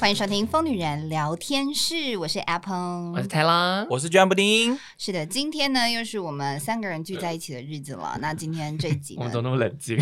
[0.00, 4.78] 欢迎收听《疯女人聊天室》，我是 Apple，我是泰拉，我是居安布丁。
[4.96, 8.16] 是的，今天呢又是我们三个人聚在一起的日子了。
[8.20, 9.98] 那今天这一集， 我们都那么冷静。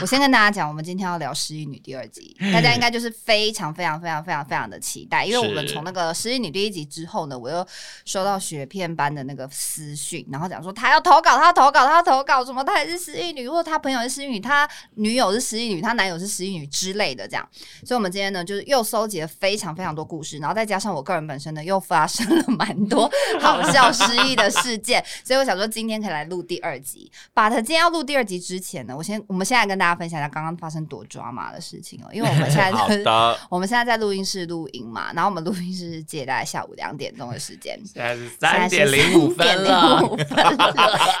[0.00, 7.66] 我先跟大家讲，我们今天要聊《失忆女》第二集， 大家应该就是非常非常非常非常非常的期待，因为我们从那个《失忆女》第一集之后呢，我又
[8.04, 17.48] 收到雪片般的那个私讯，然后讲说他要投稿，他要投稿，他要投稿，什么他也是失忆女，或者他朋友是失忆女，他女友是失忆女，他男友是失忆女之类的这样。
[17.82, 27.10] 所以，我们今天呢，就是又收集了非常非常多故事，然后再加上我个人本身呢，又发生了 蛮多好笑失忆的事件，所以我想说今天可以来录第二集。
[27.34, 29.85] But 今天要录第二集之前呢，我先我们现在跟大家。
[29.86, 33.04] 大家分享一下刚刚发生多抓马的事情哦，因为我们现在 就是
[33.48, 40.02] 我们现在在录音室录音嘛，然后我们录音室是借大概下午两点钟的时间，现在是三点零五分了。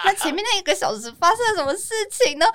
[0.04, 2.46] 那前面那一个小时发生了什么事情呢？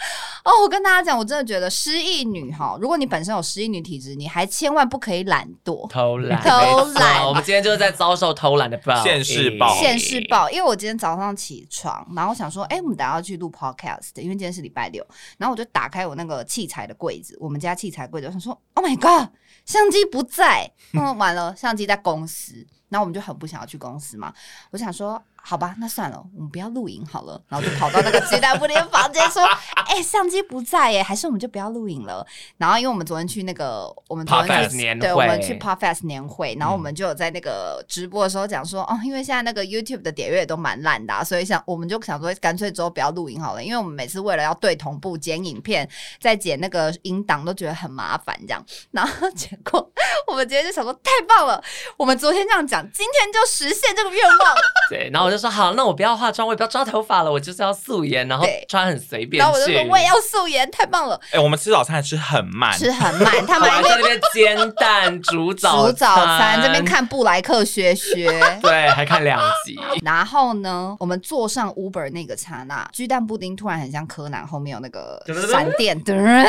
[0.43, 7.25] 哦，我跟大家讲，我真的觉得失忆女哈，如果你本身有失忆女体质，你还千万不可以懒惰、偷懒、偷懒。
[7.25, 10.49] 我们今天就是在遭受偷懒的报现世报，现世报。
[10.49, 15.01] 因为我今天早上起床，然后我想说，哎，我们等下要去录 podcast，因为今天是礼拜六，
[15.37, 16.00] 然后我就打开。
[16.05, 19.29] 我那个器材的柜子，我们家器材柜子，我想说，Oh my god，
[19.65, 24.31] 相机不在，嗯， 完了，相机在公司，然后我们就很不想要去公司嘛，
[24.69, 25.19] 我想说。
[25.43, 27.41] 好吧，那算了，我们不要录影好了。
[27.47, 32.23] 然后就跑到那个鸡蛋布丁房间说：“哎、欸，相机不在耶，还是我们就不要录影了。”
[32.57, 43.63] 然后因为我们昨天去那个我们昨天去年对，我们去 Podfest 年会，然后我们就有在那个直播的时候讲说：“嗯、哦，因为现在那个 YouTube 的点阅都蛮烂的、啊，所以想我们就想说，干脆之后不要录影好了。
[43.63, 48.63] 因为我们每次为了要对同步剪影片，再剪那个音档都觉得很麻烦，这样。
[48.91, 49.91] 然后结果
[50.29, 51.59] 我们今天就想说，太棒了，
[51.97, 54.55] 我们昨天这样讲，今天就实现这个愿望。
[54.89, 59.39] 对，然后我就说好，那我不要化妆，我也不要抓头发了，我就是要素颜，然后穿很随便。
[59.39, 61.19] 然后我就说我也要素颜，太棒了。
[61.25, 63.31] 哎、欸，我们吃早餐吃很慢，吃很慢。
[63.47, 68.27] 他们还在那边煎蛋、煮早 煮早餐，这边看布莱克学学，
[68.61, 69.79] 对，还看两集。
[70.03, 76.45] 然后呢，我们坐上 Uber 那个刹那，鸡蛋布丁突然很像柯南后面有那个闪电的人，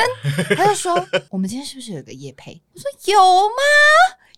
[0.57, 0.95] 他就说
[1.31, 3.55] ：“我们今天是不是有个夜配？”我说：“有吗？”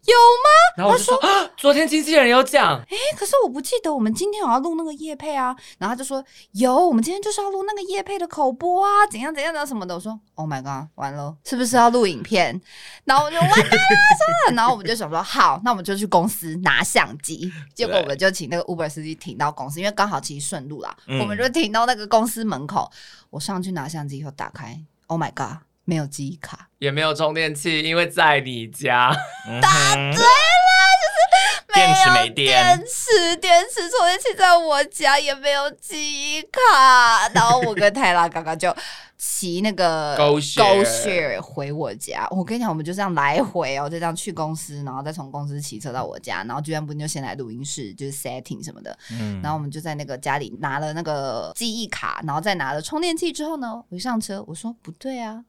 [0.06, 0.76] 有吗？
[0.76, 5.56] 然后我就说，他说昨天经纪人有讲，哎，可是我不记得我们今天有要录那个夜配啊。
[5.78, 6.22] 然后他就说
[6.52, 9.94] 有，我们今天就是要录那个夜配的口播啊，怎样怎样的什么的。
[9.94, 12.60] 我说 Oh my god，完了，是不是要录影片？
[13.04, 14.54] 然后我就完蛋了，算了。
[14.56, 17.50] 然后我们就想说，好，那我们就去公司拿相机。
[17.74, 20.94] 结果我们就请那个 Uber 司机停到公司，因为刚好其实顺路啦。
[21.06, 22.90] 嗯、我们就停到那个公司门口。
[23.30, 25.58] 我上去拿相机以后打开，Oh my god。
[25.84, 29.14] 没有记忆卡，也没有充电器，因为在你家。
[29.60, 35.98] 答对了，就是没有电池没电，电池电池充电器在我家，也没有记
[36.38, 37.28] 忆卡。
[37.34, 38.74] 然后我跟泰拉刚刚就
[39.18, 42.26] 骑那个 GoShare 回我家。
[42.30, 48.96] 我跟你讲，我们就这样来回哦，就这样去公司，然后再从公司骑车到我家，然后居然不就先来录音室，就是 setting 什么的。
[49.12, 55.44] 嗯，然后我们就在那个家里拿了那个记忆卡，然后再拿了充电器之后呢，我一上车，我说不对啊。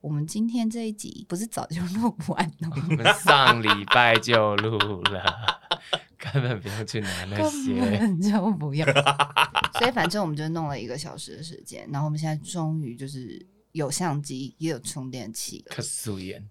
[0.00, 2.76] 我们今天这一集不是早就录完了吗？
[2.88, 5.22] 我们上礼拜就录了，
[6.16, 8.86] 根本不用去拿那些，根本就不要。
[9.78, 16.48] 所以反正我们就弄了一个小时的时间，然后我们现在终于就是有相机，也有充电器，可素颜。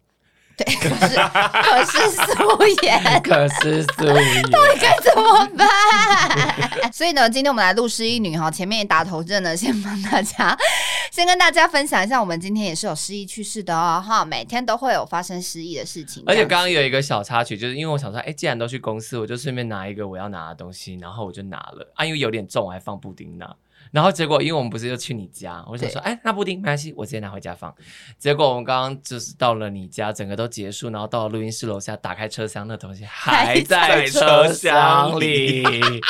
[0.57, 6.89] 对，可是可是素颜，可是素颜，到底该怎么办？
[6.91, 10.57] 所以呢，今天我们来录失忆女哈，前面也打头阵呢，先帮大家，
[11.11, 16.23] 先跟大家分享一下，我们今天也是有失忆去世的哦，哈，每天都会有发生失忆的事情。
[16.25, 23.55] 而且刚刚有一个小插曲，就是因为我想说，哎，既然都去公司，我就顺便拿一个我要拿的东西，然后我就拿了啊，因为有点重，我还放布丁那。
[23.97, 27.73] 然后结果，因为我们不是就去你家，我想说，哎，那布丁没关系，我直接拿回家放。
[28.19, 35.63] 结果我们刚刚就是到了你家，整个都结束，然后到了录音室楼下，打开车厢，那东西还在车厢里，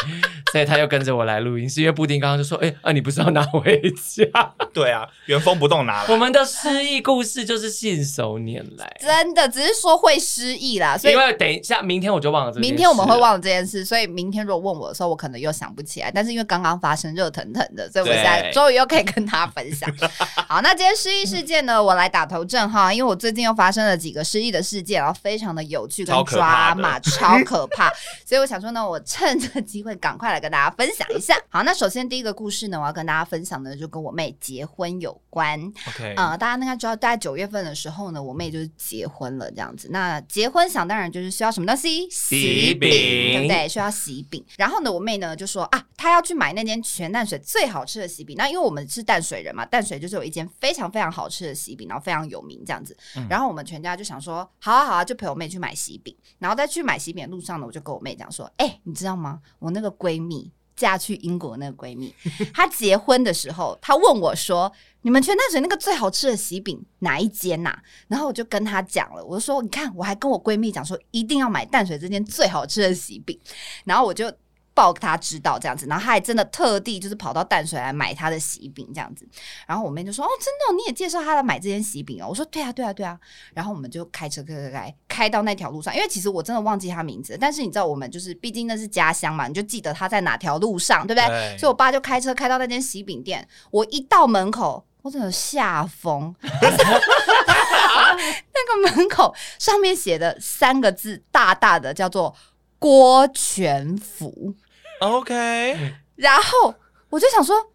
[0.52, 1.80] 所以他又跟着我来录音室。
[1.80, 4.54] 因为布丁刚刚就说，哎， 啊，你不是要拿回家？
[4.74, 6.12] 对啊，原封不动拿了。
[6.12, 10.98] 我们的失忆故事就是信手拈来，真的只是说会失忆啦。
[10.98, 12.70] 所以因为等一下，明天我就忘了这件事。
[12.70, 16.12] 明天我们会忘了这件事，所以明天如果问我的时候，我可能又想不起来。
[16.12, 17.66] 但是因为刚刚发生热腾腾。
[17.92, 19.88] 所以我现在终于又可以跟大家分享。
[20.50, 27.94] 好，那今天失忆事件呢，我来打头阵哈，因为我最近又发生了几个失忆的事件，然后非常的有趣跟抓马，超可怕。
[28.26, 31.38] 所以我想说呢，我趁这个机会赶快来跟跟大家分享一下。
[31.50, 35.60] 好，那首先第一个故事呢，我要跟大家分享的就跟我妹结婚有关。
[35.90, 39.90] OK，呃，大家应该知道，大概九月份的时候呢，我妹就是结婚了这样子。
[39.92, 42.10] 那结婚想当然就是需要什么东西？
[42.10, 43.68] 喜饼，对不对？
[43.68, 44.42] 需要喜饼。
[44.58, 48.36] 然后呢，我妹呢就说啊，她要去买那间全淡水最好吃的喜饼。
[48.38, 52.96] 那因为我们是淡水人嘛，淡水就是有一间非常非常好吃的喜饼，然后非常有名这样子。
[53.16, 56.16] 嗯、然后我们全家就想说，好啊好啊，就陪我妹去买喜饼。
[56.38, 59.40] 然后在去买喜饼的路上呢，我就跟我妹讲说，哎、欸，你知道吗？
[59.60, 62.14] 我那个闺蜜嫁去英国那个闺蜜，
[62.54, 64.72] 她结婚的时候，她问我说，
[65.02, 67.84] 你们全淡水那个最好吃的喜饼哪一间呐、啊？
[68.08, 73.40] 然后我就跟她讲了，我就说，你看，我还跟我闺蜜讲说，一定要买淡水这间最好吃的喜饼。
[73.86, 74.32] 然后我就。
[74.78, 79.28] 报他知道这样子，然后他还真的特地就是跑到淡水来买他的喜饼这样子，
[79.66, 83.20] 然后我妹就说：“哦，真的、哦，你也介绍他来买这件喜饼哦？”我说：“对啊，对啊，对啊。”
[83.56, 91.28] 然后我们就开车开开开开到那条路上，因为其实我真的忘记他名字，但是你知道我们就是毕竟那是家乡嘛，你就记得他在哪条路上，对不对？
[91.28, 96.60] 对，所以我爸就开车开到那间喜饼店，我一到门口，我真的吓疯， 那
[98.68, 102.36] 个门口上面写的三个字大大的叫做
[102.78, 104.54] 郭全福。
[105.00, 106.74] OK，然后
[107.10, 107.66] 我就想说，Oh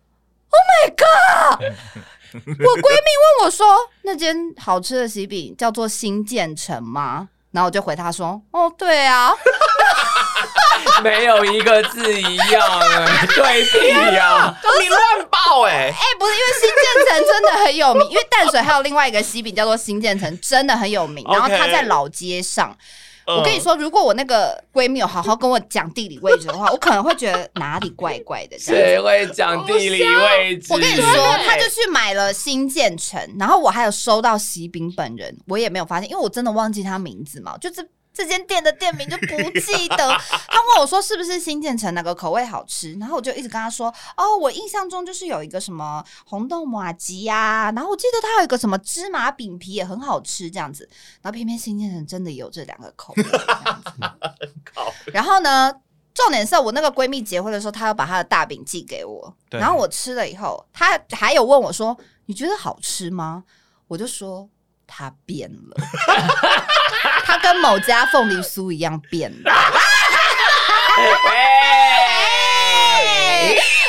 [0.71, 1.63] my God！
[2.35, 3.67] 我闺蜜问我说，
[4.03, 7.29] 那间好吃的喜饼叫做新建成吗？
[7.53, 9.33] 然后我就回她说，哦，对啊，
[11.05, 12.81] 没有一个字一样，
[13.37, 15.91] 对比呀，你乱报哎！
[15.91, 22.77] 哎，不是，因为新建成真的很有名，因为淡水还有另外一个喜饼叫做新建成，真的很有名，然后它在老街上。
[23.27, 28.59] 我跟你说，如果我那个闺蜜有好好跟我讲地理位置的话，我可能会觉得哪里怪怪的。
[28.61, 30.73] 谁会讲地理位置？
[30.73, 37.89] 我跟你说，他就去买了新建成，然后我还有收到喜饼本人，我也没有发现，因为我真的忘记他名字嘛，就是。
[38.15, 39.27] 这间店的店名就不
[39.61, 50.89] 记得， 他问我说是不是新建成哪个口味好吃，然后我就一直跟他说，哦，我印象中就是有一个什么红豆马吉呀，然后我记得他有一个什么芝麻饼皮也很好吃这样子，
[51.23, 53.25] 然后偏偏新建成真的有这两个口味
[55.13, 55.73] 然后呢，
[56.13, 63.45] 重点是我那个闺蜜结婚的时候，她要把她的大饼寄给我，然后我吃了以后，她还有问我说，你觉得好吃吗？
[63.89, 64.49] 我就说
[64.87, 65.77] 她变了。
[67.33, 69.57] 它跟某家凤梨酥一样变的，哎。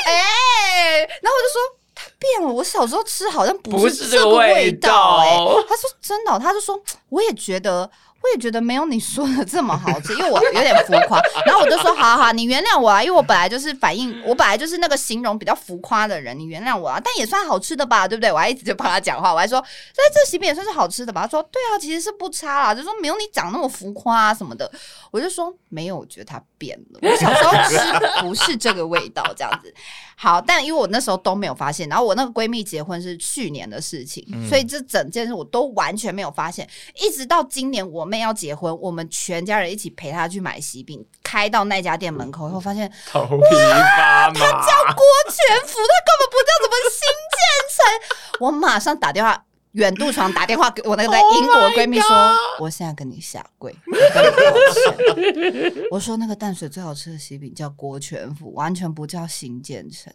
[0.05, 1.59] 哎，然后我就说
[1.93, 5.35] 他变了，我小时候吃好像不是这个味道哎，
[5.67, 7.91] 他说真的，他就说我也觉得。
[8.23, 11.21] 我也觉得没有你说的这么好吃，因为我有点浮夸。
[11.45, 17.01] 然后我就说：“好好，你原谅我啊，因为我本来就是反应，我本来就是那个形容比较浮夸的人，你原谅我啊。
[17.03, 18.31] 但也算好吃的吧，对不对？
[18.31, 21.23] 我还一直就帮他讲话，我还说：在这喜饼也算是好吃的吧。
[21.23, 24.71] 他说：对啊，其实是不差啦，就说没有你讲那么浮夸啊什么的。
[25.11, 26.99] 我就说没有，我觉得他变了。
[27.01, 29.73] 我小时候吃不是这个味道，这样子。
[30.15, 36.65] 好，但因为我那时候都没有发现，然后我那个闺蜜结婚是去年的事情，嗯、所以这整件事我都完全没有发现，
[36.95, 43.55] 一直到今年我妹要结婚，我们全家人一起陪她去买喜饼，开到那家店门口以后，发现 头皮
[43.97, 47.01] 发麻，他叫郭全福，他根本不知道怎么新
[47.33, 47.43] 建
[47.75, 49.43] 成，我马上打电话。
[49.73, 55.87] 远渡床打电话给我那个 在英国闺蜜说：“oh、我现在跟你下跪，我跟你道歉。
[55.91, 60.13] 我说那个淡水最好吃的喜饼叫郭全府，完全不叫新建成。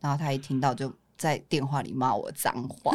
[0.00, 2.92] 然后他一听到就在电话里骂我脏话。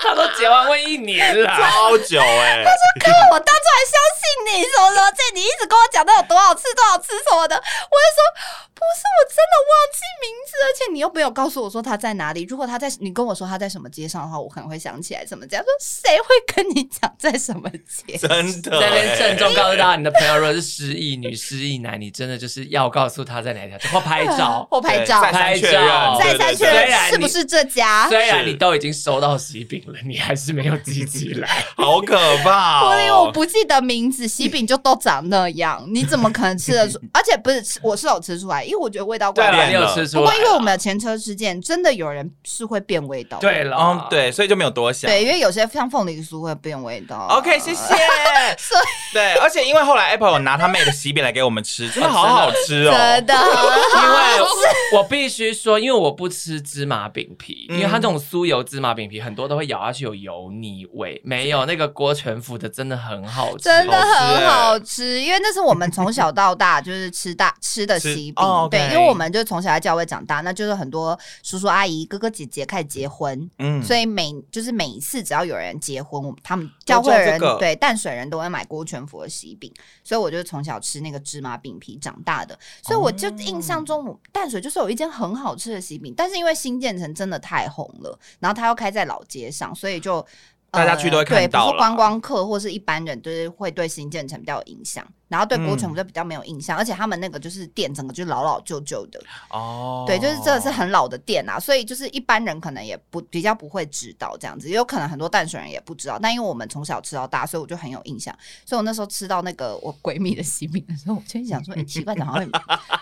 [0.00, 2.64] 他都结完婚一年了，超久哎、欸。
[2.64, 8.77] 他说：“哥，我当初还相信你，什么什么，这你一直跟我讲的有多好吃，多好吃什么的。”我就说。
[8.78, 12.44] 不是，我真的忘记名字，而且你又没有告诉我说他在哪里。
[12.44, 15.56] 如果他在，你跟我说他在什么街上的话，我可能会想起来什么街。
[15.56, 18.16] 说谁会跟你讲在什么街？
[18.18, 28.08] 真的，在这边郑重告诉大家，你的朋友如果是失忆女、失忆男，你真的就是要告诉他在哪条街，或拍照， 或拍照，拍照，再三确认是不是这家。
[28.08, 32.98] 虽然你都已经收到喜饼了，你还是没有记起来， 好可怕哦！
[33.00, 36.98] 因为我不记得名字，喜饼就都长那样，你怎么可能吃得出？
[37.12, 38.64] 而且不是吃，我是有吃出来。
[38.68, 40.18] 因为我觉得味道怪，没有吃出。
[40.18, 43.38] 不过因为我们的前车之鉴，真的有人是会变味道。
[43.38, 45.10] 对了，嗯，对，所以就没有多想。
[45.10, 47.26] 对，因为有些像凤梨酥会变味道。
[47.30, 47.94] OK，谢谢。
[48.58, 48.84] 所以
[49.14, 52.92] 对，而且因为后来 Apple 有拿他妹的喜饼来给我们吃，真的好好吃哦。
[52.92, 54.48] 真的，因为
[54.98, 65.20] 我必须说，因为我不吃芝麻饼皮，因为它这种酥油芝麻饼皮很多都会咬下去有油腻味，没有那个郭全福的真的很好吃，真的很好吃。
[65.20, 68.34] 因为那是我们从小到大就是吃大吃的喜饼。
[68.64, 79.72] 哦，对，因为我们就从小在教会长大，那就是很多叔叔阿姨、哥哥姐姐开始结婚，嗯，所以每就是每一次只要有人结婚，他们教会人、这个、对淡水人都会买郭全福的喜饼，
[80.02, 90.24] 所以我就从小吃那个芝麻饼皮长大的，所以我就印象中淡水就是有一间很好吃的喜饼，但是因为新建成真的太红了，然后它又开在老街上，所以就。
[90.70, 99.18] 大家去都会看到、呃、对，比如说观光客或是一般人，就是会对新建成比较有印象，然后对郭全福就比较没有印象，嗯、而且他们那个就是店整个就是老老旧旧的。
[99.48, 112.46] 哦，对，就是这个是很老的店啊，所以就是一般人可能也不比较不会知道这样子，也有可能很多淡水人也不知道，但因为我们从小吃到大，所以我就很有印象，所以我那时候吃到那个我闺蜜的西饼的时候，我就想说， 哎、欸，奇怪，怎么会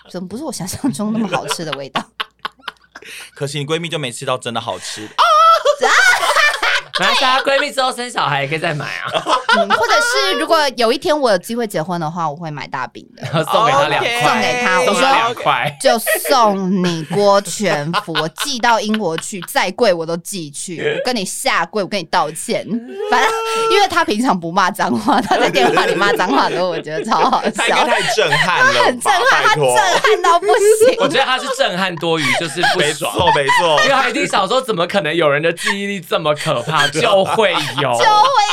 [0.09, 2.01] 怎么不是我想象中那么好吃的味道？
[3.35, 5.09] 可惜你闺蜜就没吃到真的好吃的。
[5.09, 5.27] 哦。
[6.99, 9.11] 那她闺蜜之后生小孩也可以再买啊，
[9.57, 15.99] 嗯， 或者是如果有一天我有机会结婚的话，我会买大饼的，送给她两块，送给她，我说两块就
[16.29, 22.67] 送你郭全福，我寄到英国去，再贵我都寄去，我跟你下跪，我跟你道歉，
[23.11, 23.31] 反正
[23.73, 36.86] 因为他平常不骂脏话，他在电话里骂脏话的时候，我觉得超好笑，太震撼了，很震撼，他震撼到不行，我觉得他是震撼多余就是不爽，没错没错，因为他一定想说，怎么可能有人的记忆力这么可怕？
[36.91, 38.05] 就会有，就会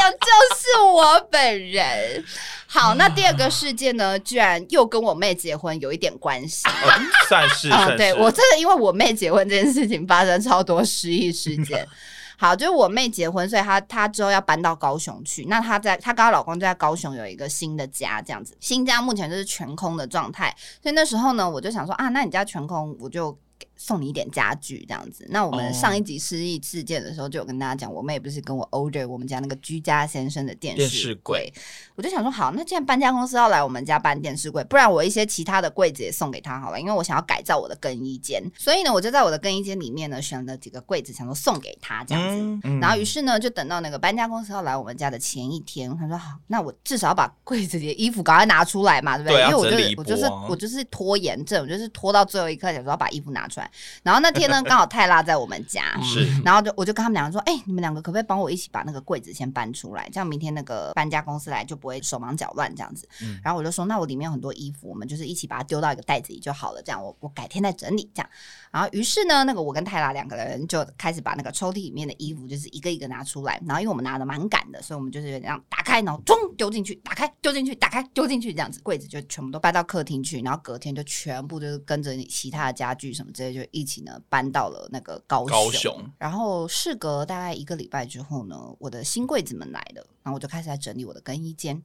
[0.03, 2.23] 有，就是我本人。
[2.67, 7.69] 好，那第二个事件呢，居然又跟我妹结婚有一点关系，嗯、 算是。
[7.69, 11.87] 算是对，我真的因为我妹结婚这件事情发生超多失忆事件。
[12.35, 15.45] 好，就是我妹结婚，所以她她之后要搬到高雄去。
[15.45, 20.53] 那她在她跟她老公就在高雄有一个新的家，这样子，新家目前就是全空的状态。
[20.81, 23.37] 所以那时候呢，我就想说啊，那你家全空，我就。
[23.75, 25.25] 送你一点家具这样子。
[25.29, 31.51] 那我们上一集失忆事件的时候，就有跟大家讲，我妹不是跟我 order 我们家那个居家先生的电视柜。
[31.95, 38.41] 我就想说，好，那既然搬家公司要来我们家搬电视柜，不然我一些其他的柜子也送给他好了，因为我想要改造我的更衣间。
[38.57, 42.35] 所以呢，我就在我的更衣间里面呢，选了几个柜子，想说送给他这样子。
[42.35, 49.37] 嗯嗯、然后于是呢，就等到那个搬家公司要来我们家的前一天，他说好，那我至少要把柜子里的衣服赶快拿出来嘛，对不对？
[49.37, 53.62] 对，因为我就我就是我就是拖延症，我就是拖到最后一刻，想说要把衣服拿出来。
[54.03, 63.07] 然后那天呢， 刚好泰拉在我们家，是，然后就我就跟他们两个说，哎、欸，你们两个可不可以帮我一起把那个柜子先搬出来，这样明天那个搬家公司来就不会手忙脚乱这样子。
[63.21, 68.29] 嗯、然后我就说，那我里面有很多衣服，我们就是一起把它丢到一个袋子里就好了，这样我我改天再整理这样。
[68.73, 84.19] 然后于是呢，那个我跟泰拉两个人就开始把那个抽屉里面的衣服就是一个一个拿出来，然后因为我们拿的蛮赶的，所以我们就是这样打开，然后咚丢进去，打开丢进去，打开丢进去这样子，柜子就全部都搬到客厅去，然后隔天就全部就是跟着你其他的家具什么之类就一起呢。
[84.27, 91.79] 搬到了那个高雄，高雄，然后事隔大概一个礼拜之后呢，我的新柜子们来了，然后我就开始在整理我的更衣间。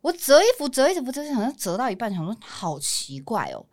[0.00, 3.64] 我折衣服，折衣服，就是好像折到一半，想说好奇怪哦，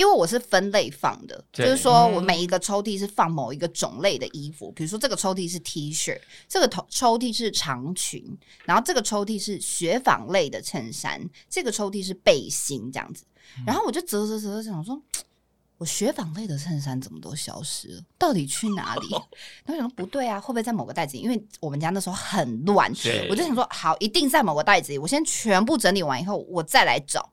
[0.00, 8.24] 因为我是分类放的，就是说我每一个抽屉是放某一个种类的衣服，比如说这个抽屉是 T 恤，这个抽抽屉是长裙，
[8.64, 13.24] 然后这个抽屉是雪纺类的衬衫，这个抽屉是背心这样子，
[13.66, 14.98] 然后我就折折折折，想说。
[15.80, 18.02] 我雪纺类的衬衫怎么都消失了？
[18.18, 19.08] 到底去哪里？
[19.64, 21.22] 然后想说不对啊，会不会在某个袋子里？
[21.22, 22.92] 因为我们家那时候很乱，
[23.30, 24.98] 我就想说好，一定在某个袋子里。
[24.98, 27.32] 我先全部整理完以后，我再来找。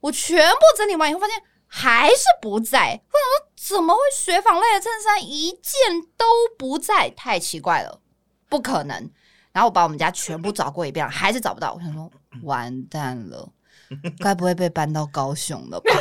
[0.00, 3.00] 我全部整理完以后，发现还是不在。
[3.12, 6.24] 我想说，怎么会雪纺类的衬衫一件都
[6.58, 7.10] 不在？
[7.10, 8.00] 太奇怪了，
[8.48, 9.10] 不可能。
[9.52, 11.74] 然后我把我们家全部找过一遍，还是找不到。
[11.74, 12.10] 我想说，
[12.42, 13.48] 完蛋了，
[14.20, 15.92] 该不会被搬到高雄了吧？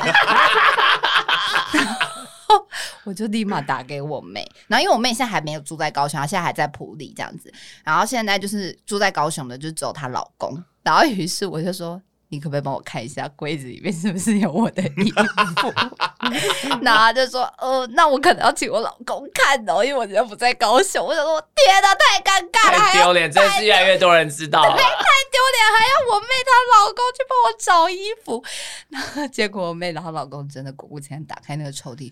[3.03, 7.51] 我就立马打给我妹，然后因为我妹现在还没有住在高雄，她现在还在埔里这样子。
[7.83, 10.61] 然后现在就是住在高雄的，就只有她老公。
[10.83, 15.11] 然后于是我就说：“你可不可以帮我看一下柜子里面是不是有我的衣
[15.61, 15.73] 服？”
[16.81, 23.31] 然后他就说：“呃，那我可能要请我老公看哦，因为我现在不在高雄。”我想说：“天哪，太尴尬了，太丢脸！
[23.31, 24.93] 真是越来越多人知道了，太丢脸，
[25.77, 28.43] 还要我妹她老公去帮我找衣服。
[28.89, 32.11] ”然后结果我妹然后老公真的果不其然打开那个抽屉。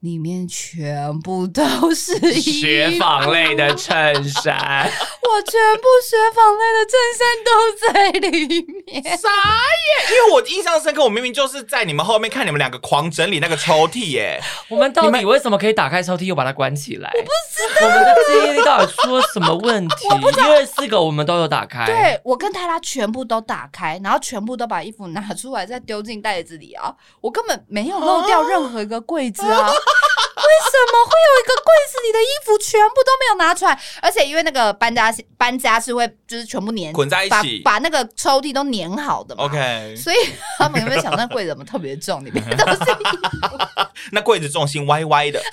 [0.00, 4.86] 里面全部都是雪纺类的 衬衫，
[5.26, 7.50] 我全部雪纺类的衬衫都
[7.80, 10.10] 在里面，傻眼！
[10.10, 14.40] 因为我印象深刻，我明明就是在你们后面看你们两个狂整理那个抽屉耶。
[14.68, 17.10] 我们到底为什么可以打开抽屉又把它关起来？
[17.14, 20.08] 我不知道，我们的记忆力到底出了什么问题？
[20.42, 26.94] 因为四个我们都有打开，对，我跟泰拉全部都打开，然后全部都把衣服拿出来再丢进袋子里啊！
[27.20, 29.70] 我根本没有漏掉任何一个柜子啊！
[29.70, 29.74] 什
[30.34, 33.78] 么会有一个柜子里的衣服全部都没有拿出来？
[34.02, 39.44] 而且因为那个搬家搬家是会就是全部粘捆在一起，把把那个抽屉都粘好的嘛。
[39.44, 40.16] OK，所以
[40.58, 42.24] 他们有没有想那柜子怎么特别重？
[42.24, 43.04] 里面都是衣
[43.40, 43.58] 服。
[44.12, 45.40] 那柜子重心歪歪的。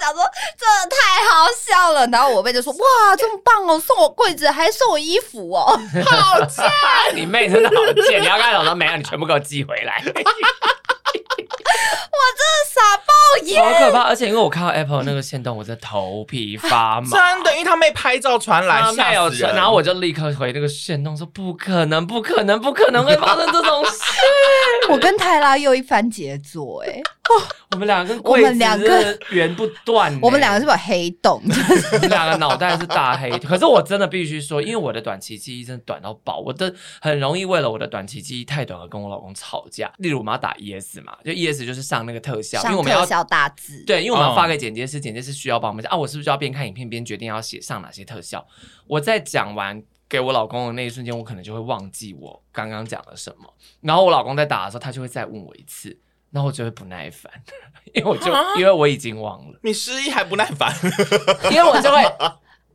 [0.00, 0.28] 想说
[0.58, 6.64] 真的太好笑了，然后我妹就说：“哇，这么棒哦，送我柜子还送我衣服哦， 好贱！
[7.14, 7.74] 你妹真的好
[8.08, 8.20] 贱！
[8.20, 10.02] 你要跟她讲说没有，你全部给我寄回来。”
[12.12, 13.12] 我真的傻爆
[13.46, 14.02] 眼，好可怕！
[14.02, 17.08] 而且因为我看到 Apple 那个线动，我真的头皮发麻。
[17.08, 19.54] 真的，因为他没拍照传来，吓死人。
[19.54, 24.02] 然后我就立刻回那个线动说：“不可能，不可能，不可能会发生这种事！”
[24.90, 27.00] 我跟泰拉又一番杰作，哎，
[27.72, 31.40] 我们两个我们两个源不断，我们两个是不 是黑洞？
[31.92, 33.30] 我们两个脑袋是大黑。
[33.38, 39.90] 可是我真的必须说，因为我的短期记忆真的短到爆，我的很容易为了我的短期记忆太短而跟我老公吵架。
[39.98, 48.46] 例如我们要打 ES 嘛，就 ES 就是上那个特效，因为我们要小大字，对，因为我们要发给剪接师，剪接师需要帮我们讲啊，我是不是就要边看影片边决定要写上哪些特效？
[48.86, 55.98] 我在讲完给我老公的那一瞬间，我可能就会忘记我刚刚讲了什么，然后我老公在打的时候，他就会再问我一次，
[56.30, 57.32] 然后我就会不耐烦，
[57.94, 60.70] 因为我就因为我已经忘了，你失忆还不耐烦，
[61.50, 62.02] 因为我就会，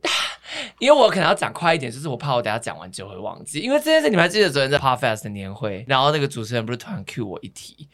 [0.78, 7.88] 因为我可能要讲快一点，就是我怕我等下讲完就会忘记，因为这件事你们还记得昨天在 Podfest 的年会，然后那个主持人不是突然 cue 我一题。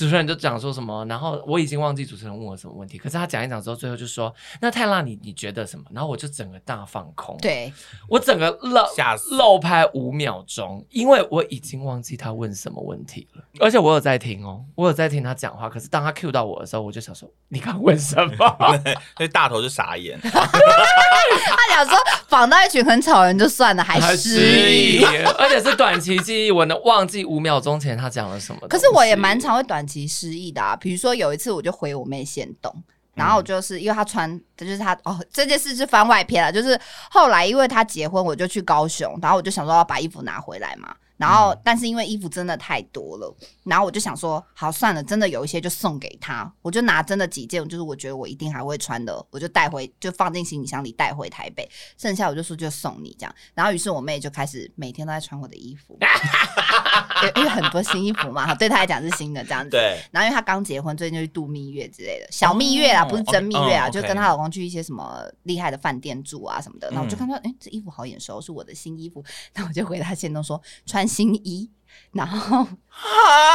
[0.00, 7.70] 主持人就讲说什么，然后我已经忘记主持人问我什么问题，可是他讲一讲之后，最后就说：“那泰辣，你你觉得什么？”然后我就整个大放空，对
[8.08, 18.56] 我整个漏吓漏拍五秒钟，因为我已经忘记他问什么问题了，而且我有在听哦，我有在听他讲话，可是当他 cue 到我的时候，我就想说：“你刚问什么？”
[19.18, 21.94] 所以大头就傻眼， 他想说
[22.26, 24.40] 访到一群很吵人就算了，还失
[24.72, 28.66] 忆，而且是短期记忆，我能忘记五秒钟前他讲了什么。
[28.66, 29.86] 可是我也蛮常会短。
[29.90, 32.72] 短期失忆的啊，比如说有一次我就回我妹先动，
[33.14, 36.80] 然后就是因为她穿，这就是她哦，这件事是番外篇了，就是
[37.10, 40.94] 后来因为她结婚，我就去高雄，然后我就想说要把衣服拿回来嘛。
[41.20, 53.34] 然后，但是因为衣服真的太多了，然后我就想说，好算了，真的有一些就送给他，我就拿真的几件，就是我觉得我一定还会穿的，我就带回，就放进行李箱里带回台北，剩下我就说就送你这样。
[53.52, 55.98] 然后于是我妹就开始每天都在穿我的衣服，
[57.36, 59.72] 因为很多新衣服嘛，对她来讲是新的这样子。
[59.72, 60.00] 对。
[60.10, 66.88] 然后因为她刚结婚，最近就去度蜜月之类的，小蜜月啊，不是真蜜月啊，哦、就跟她老公去一些什么厉害的饭店住啊什么的。
[66.88, 69.22] 然后我就看到，哎、嗯，这衣服好眼熟，是我的新衣服。
[69.52, 71.06] 然后我就回她限动说穿。
[71.10, 71.68] 新衣，
[72.12, 72.66] 然后，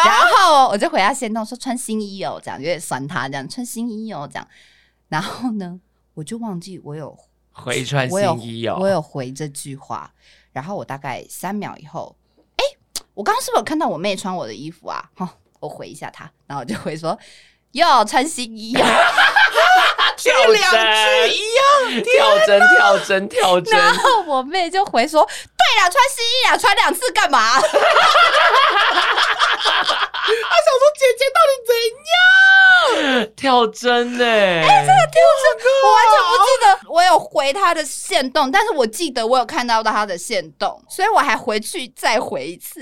[0.03, 4.47] 然后我就回他先动说穿新衣哦，这样有点酸他这样穿新衣哦，这样，
[5.07, 5.79] 然后呢，
[6.13, 7.17] 我就忘记我有
[7.51, 10.13] 回穿新衣哦，我有回这句话，
[10.51, 12.15] 然后我大概三秒以后，
[12.57, 12.63] 哎，
[13.13, 15.09] 我刚刚是不是有看到我妹穿我的衣服啊？
[15.15, 17.17] 哈，我回一下她，然后我就回说
[17.71, 18.83] 哟穿新衣哦。
[20.31, 21.63] 跳两句一样，
[22.03, 25.23] 跳针跳针跳针，然后我妹就回说
[25.55, 27.67] ：“对了，穿新衣啊，穿两次干嘛？”他
[30.31, 31.71] 想说姐姐到底怎
[32.11, 34.25] 样跳针呢？
[34.25, 35.45] 哎，这个跳针
[35.83, 42.81] 我完全不记得我有回他的线动，但是我记得我有看到到他的线动，所以我还回去再回一次。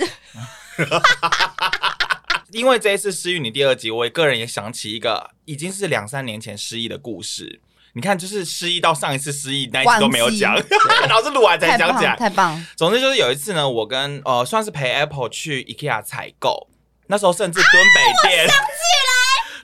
[2.53, 7.59] 因为这一次失忆女第二集，我个人也想起一个已经是两三年前失忆的故事。
[7.95, 10.55] 你看，就是失忆到上一次失忆那一次都没有讲，
[11.01, 12.63] 然后是录完才讲起来，太棒。
[12.75, 16.67] 总之就是有一次呢，我跟呃算是陪 Apple 去 IKEA 采购，
[17.07, 18.47] 那时候甚至蹲北店。
[18.47, 18.53] 啊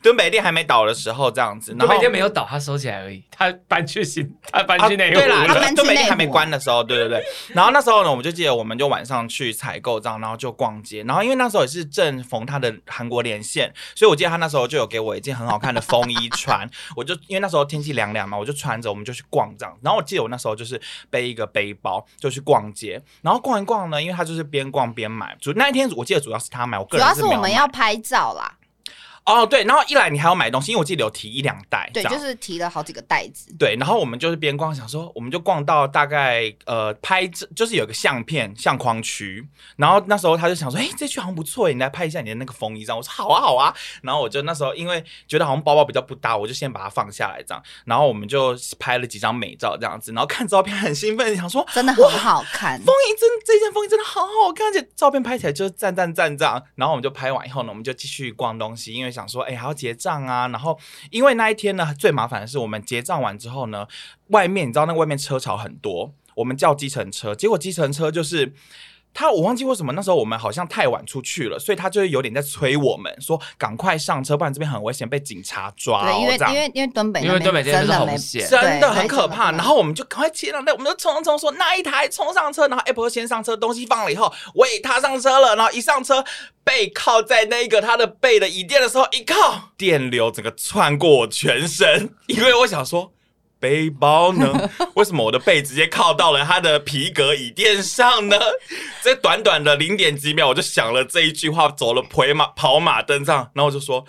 [0.01, 3.23] 敦北店还没倒的时候，这样子，然后敦北店没有倒，他收起来而已。
[3.31, 5.19] 他搬去新，他搬去内湖。
[5.19, 7.23] 对啦，敦北店还没关的时候，对对对。
[7.49, 11.03] 然后那时候呢，我们就记得，我们就晚上去采购这样，然后就逛街。
[11.03, 16.69] 然后因为那时候也是正逢他的韩国连线，所以我记得他那时候就有给我一件很好看的风衣穿。
[16.95, 19.77] 我就因为那时候天气凉凉嘛，我就穿着，我们就去逛这样。
[19.81, 25.35] 然后我记得我那时候就是背一个背包就去逛街，然后逛一逛呢，因为他就是边逛边买。
[25.39, 28.57] 主那一天我记得主要是他买，我个人是主要是我们要拍照啦。
[29.29, 33.53] 哦，对，然后一来你还要买东西，因为我记得有提一两袋，对，就是提了好几个袋子。
[33.59, 42.97] 对，然后我们就是边逛，想说我们就逛到大概呃拍，就是有个相片相框区，然后那时候他就想说，哎，这区好像不错，你来拍一下你的那个风衣这样。
[42.97, 56.59] 我说好啊好啊，然后我就那时候因为觉得好像包包比较不搭，我就先把它放下来这样，然后我们就拍了几张美照这样子，然后看照片很兴奋，想说真的很好看，风衣真这件风衣真的好好看，而且照片拍起来就是赞赞赞这样。
[56.73, 59.13] 然后我们就拍完以后呢，我们就继续逛东西，因为。
[59.19, 60.47] 想说，哎、还要结账啊！
[60.47, 60.79] 然后，
[61.11, 63.85] 因为那一天呢，最麻烦的是，我们结账完之后呢，
[64.27, 68.53] 外面你知道，那外面车潮很多，我们叫计程车，结果计程车就是
[69.13, 76.05] 他我忘记为什么那时候我们好像太晚出去了，所以他就是有点在催我们说赶快上车，不然这边很危险，被警察抓。
[76.05, 79.51] 对，因为因为因为东北，因为东北真的没真的很可怕。
[79.51, 86.23] 然后我们就赶快切上，那我们就冲冲冲说那一台冲上车，然后 Apple 先上车，东西放了以后，喂，他上车了，然后一上车
[86.63, 93.11] 背靠在那个他的背的椅垫的时候，一靠电流整个窜过我全身，因为我想说。
[93.59, 94.69] 背包呢？
[94.95, 98.37] 为什么我的背直接靠到了他的皮革椅垫上呢？
[99.03, 104.05] 在短短的零点几秒，我就想了这一句话，走了回马跑马灯上，然后我就说：“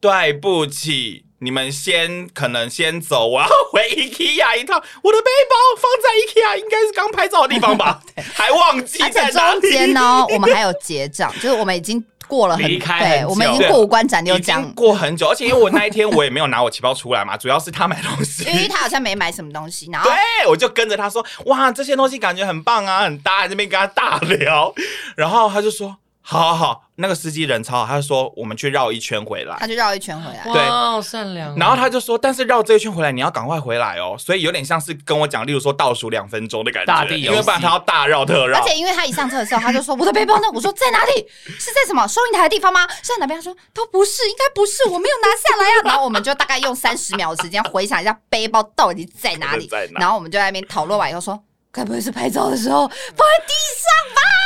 [0.00, 4.82] 对不起，你们先可能先走，我要 回 IKEA 一趟。
[5.02, 8.02] 我的背包放在 IKEA，应该是刚拍照的地方吧？
[8.34, 9.30] 还忘记在。
[9.30, 15.28] 中间呢，我们还有结账，就是我们已经。”过了很，离开对，我们已经过五关斩六将，已经过很久。
[15.28, 24.72] 而且因为我那一天我也没有拿我钱包出来嘛，主要是他买东西， 因为他好像没买什么东西，然后对，我就跟着他说，哇，这些东西感觉很棒啊，很搭，在这边跟他大聊，
[25.16, 25.96] 然后他就说。
[26.24, 31.54] 好好好，那个司机人超好，他就说我们去绕一圈回来，他就绕一圈回来，对，好善良。
[31.56, 34.14] 然后他就说，但是绕这一圈回来，你要赶快回来哦。
[34.16, 38.58] 所以有点像是跟我讲，例如说倒数两分钟的感觉，大地因为不然他要大绕特绕。
[38.58, 40.44] 而且因为他一上车的时候，他就说我的背包呢？
[40.54, 41.26] 我说在哪里？
[41.58, 42.86] 是在什么收银台的地方吗？
[43.02, 43.38] 是在哪边？
[43.38, 45.86] 他说都不是，应该不是，我没有拿下来呀、啊。
[45.90, 49.68] 然后我们就大概用三十秒的时间回想一下背包到底在哪里。
[49.72, 53.52] 哪然后我们就在那边讨论完以后说，该不会是拍照的时候放在地？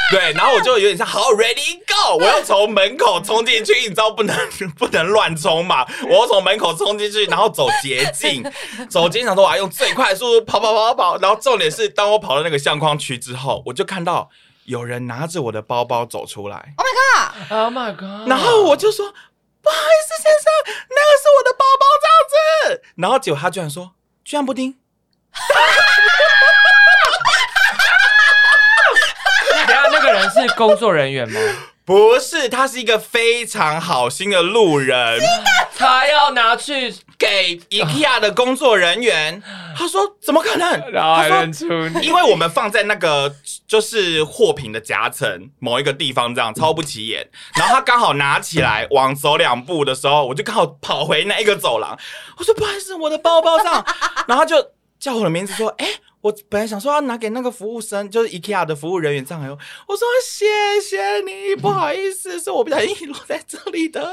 [0.11, 4.37] 对，然后我就有点像好，ready go，我要从门口冲进去，你知道不能
[4.79, 8.42] 不能乱冲嘛，我要从门口冲进去，然后走捷径，
[8.88, 14.31] 走捷径，我要用最快速度跑跑跑跑跑，然后重点是当我跑到那个相框区之后，我就看到
[14.66, 16.92] 有人拿着我的包包走出来，Oh my
[17.49, 19.07] god，Oh my god，然后我就说
[19.62, 20.45] 不好意思先生，
[20.88, 23.90] 那个是我的包包这样子，然后结果他居然说，
[24.25, 24.77] 居然布丁。
[29.92, 31.40] 这个人是工作人员吗？
[31.87, 35.20] 不是，他是一个非常好心的路人。
[35.77, 39.40] 他要拿去给 IKEA 的工作人员。
[39.77, 43.33] 他说：“怎么可能？”他说：“因为我们放在那个
[43.68, 47.29] 就是货品的夹层某一个地方，这样超不起眼。
[47.55, 51.96] 然后他刚好拿起来往走两步的时候，我就刚好跑回那一个走廊。
[52.37, 53.75] 我说：“不好意思，我的包包上。”
[54.27, 54.57] 然后他就
[54.99, 55.87] 叫我的名字说：“哎。”
[56.27, 59.41] 我本来想说要拿给那个服务生，就是 IKEA 的服务人员这样，
[59.87, 60.45] 我说谢
[60.83, 64.05] 谢你，不好意思，是我不小心落在这里的，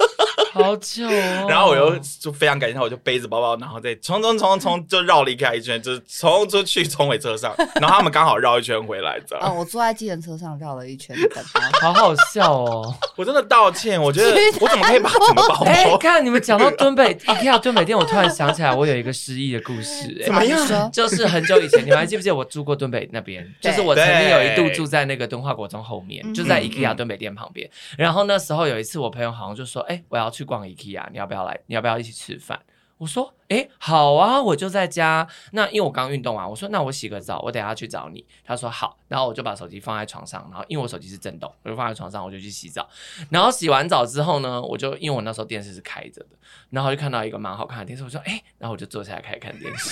[0.50, 1.46] 好久哦。
[1.46, 9.44] 然后我又就非常感谢他，我就背着包包，然后再冲冲冲冲，就绕了 IKEA 一圈，就是冲出去冲回车上，然后他们刚好绕一圈回来，这样。
[9.44, 11.14] 啊，我坐在计程车上绕了一圈，
[11.82, 12.94] 好好笑哦。
[13.14, 15.64] 我真的道歉，我觉得我怎么可以把整个包包？
[15.68, 20.90] 哎，看你们讲到敦北 IKEA 敦北店，我突然想起来，我有一个失忆的故事，哎，怎么样？
[20.90, 21.57] 就是很久。
[21.60, 23.46] 以前你们还记不记得我住过敦北那边？
[23.60, 27.68] 就是我曾经有一度住在那个敦化国中后面，就在 IKEA 敦北店旁边。
[27.96, 31.58] 然后那时候有一次，我朋友好像就说：“哎，我要去逛 IKEA，你要不要来？
[31.66, 32.60] 你要不要一起吃饭？”
[32.98, 35.24] 我说：“哎，好啊，我就在家。
[35.52, 42.88] 那因为我刚运动完，我说那我洗个澡，我等下去找你。”他说：“好。”然后我就把手机放在床上，然后因为我手机是震动，我就放在床上，我就去洗澡。
[43.30, 46.30] 然后洗完澡之后呢，我就因为我那时候电视是开着的，
[46.70, 49.90] 然后就看到一个蛮好看的电视，我说：“哎。”然后我就坐下来开始看电视。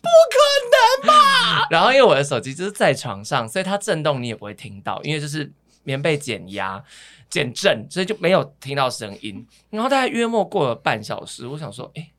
[0.00, 1.66] 不可能吧！
[1.70, 6.82] 然后因为我的手机就是在床上，所以它震动你也不会听到，因为就是棉被减压
[7.28, 9.46] 减震，所以就没有听到声音。
[9.70, 12.10] 然后大概约莫过了半小时，我想说，哎，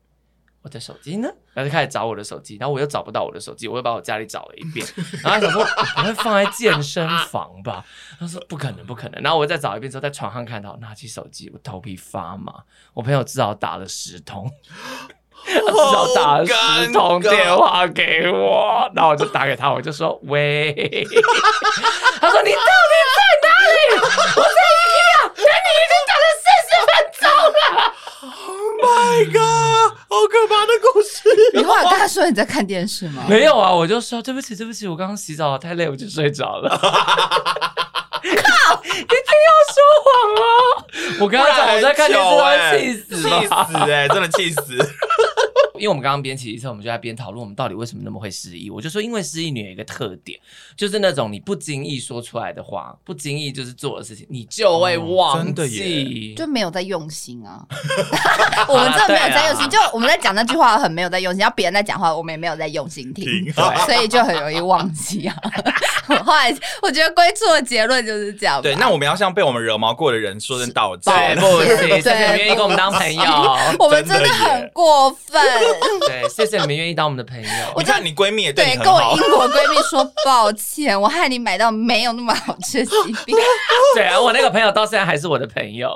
[0.62, 1.28] 我的手机呢？
[1.54, 4.86] 然后就开始找我的手机，然后我又找不到我的手机，我又把我家里找了一遍，
[5.22, 7.84] 然后想说我会放在健身房吧？
[8.18, 9.20] 他说不可能，不可能。
[9.22, 12.64] 然后我再找一遍之后，在床上看到，拿起手机，我头皮发麻。
[12.94, 14.50] 我朋友至少打了十通。
[15.66, 16.52] 他至少打了十
[16.92, 20.72] 通电话给我，然后我就打给他，我就说喂，
[22.20, 22.62] 他说你到底
[23.14, 23.68] 在哪里？
[24.36, 25.46] 我在 IKEA，等你已
[25.90, 26.88] 经打了四十分
[27.20, 27.22] 钟
[27.58, 27.60] 了。
[28.22, 28.30] Oh
[28.80, 31.26] my god，好可怕的故事！
[31.54, 33.24] 你后来跟他说你在看电视吗？
[33.28, 36.78] 没有啊，我就说对不起，对不起，我刚刚洗澡太累，我就睡着了。
[36.78, 36.88] 靠，
[38.84, 40.40] 一定要说谎哦！
[41.20, 43.52] 我跟他讲我在看电视，他气死，气死
[43.90, 44.78] 哎，真的气死。
[45.82, 48.70] 因为我们刚刚边骑车，我们就在边讨论我们到底为什么那么会失忆。
[48.70, 50.38] 我就说，因为失忆女有一个特点，
[50.76, 57.66] 就是那种你不经意说出来的话，不经意就是做的事情，你就会忘记，就没有在用心啊。
[58.68, 63.52] 我们真的没有在用心，就我们在讲那句话很没有在用心，要别人在讲话，我们也没有在用心听，
[63.84, 65.36] 所以就很容易忘记啊。
[66.18, 68.60] 后来我觉得归处的结论就是这样。
[68.62, 71.36] 对，那我们要向被我们惹毛过的人说声道歉。
[71.36, 73.22] 对，不行，谢谢你们愿意跟我们当朋友。
[73.78, 75.42] 我们真的很过分。
[76.06, 77.48] 对，谢谢你们愿意当我们的朋友。
[77.74, 83.36] 我看你闺蜜也对跟我英国闺蜜说抱歉，我害你买到没有那么好吃的西饼。
[83.94, 85.92] 对啊，我那个朋友到现在还是我的朋友。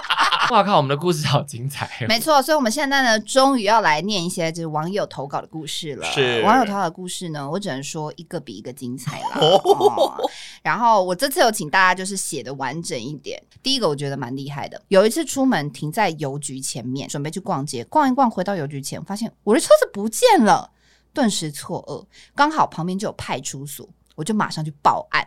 [0.50, 0.76] 哇靠！
[0.76, 2.06] 我们的故事好精彩哦。
[2.08, 6.06] 没错，所以我们现在呢，终于要来念一些就是网友投稿的故事了。
[6.06, 9.26] 是网友投稿的故事呢，我只能说一个比一个精彩了。
[9.42, 10.30] 哦。
[10.62, 13.42] 然后我这次有请大家就是写的完整一点。
[13.60, 20.70] 第一个我觉得蛮厉害的，有一次出门停在邮局前面，准备去逛街，逛一逛回到邮局前，发现我的车子不见了，
[21.12, 22.06] 顿时错愕。
[22.36, 25.26] 刚好旁边就有派出所，我就马上去报案。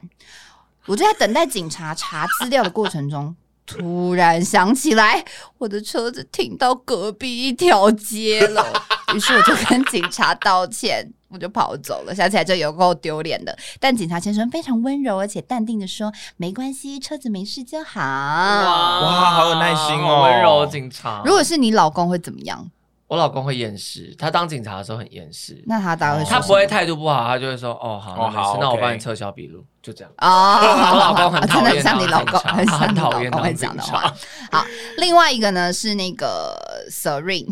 [0.85, 3.35] 我就在等待警察查资料的过程中。
[3.77, 5.23] 突然想起来，
[5.57, 8.65] 我的车子停到隔壁一条街了，
[9.13, 12.15] 于是我就跟警察道歉，我就跑走了。
[12.15, 21.21] 想起来就有够丢脸的，但警察先生非常温柔而且淡定的说：“没关系，车子没事就好。”哇，哇，好有耐心哦，温柔警察。
[21.25, 22.69] 如果是你老公会怎么样？
[23.09, 25.59] 我老公会厌世，他当警察的时候很厌世。
[25.65, 30.13] 那他大概会说，他不会态度不好，他就会说：“哦，好，那没事，那我帮你撤销笔录。”就这样。
[30.19, 34.13] 哦，我老公很 讨厌，像你老公很很讨厌会讲的话。
[34.51, 34.63] 好，
[34.97, 36.55] 另外一个呢是那个
[36.91, 37.47] Serene，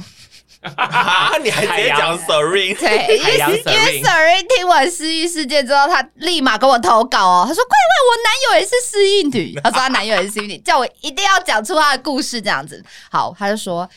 [1.44, 2.78] 你还直接讲 Serene？
[2.80, 12.86] 对，因为因为 Serene 听完失忆事件之后，他立马跟我投稿哦，他说：“快快，我男友也是失忆女。”他说他男友也是失忆女，叫我一定要讲出他的故事这样子。
[13.10, 13.90] 好，他就说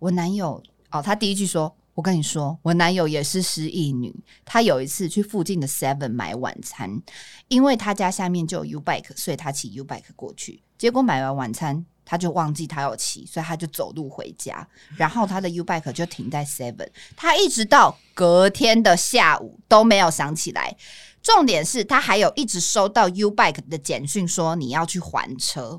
[0.00, 0.60] 我男友。
[0.96, 4.14] 哦，他第一句说：“我跟你说，我男友也是失忆女。
[4.44, 7.02] 他有一次去附近的 Seven 买晚餐，
[7.48, 10.62] 因为他家下面就有 U Bike，所以他骑 U Bike 过去。
[10.78, 14.66] 结果买完晚餐，他就忘记他要骑，所以他就走路回家。
[14.96, 20.76] 然后他的 U Bike 就停在 Seven，他一直到隔天的下午都没有想起来。
[21.22, 25.76] 重点是他还有一直收到 U Bike 的简讯，说你要去还车，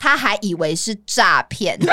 [0.00, 1.78] 他还以为是诈骗。”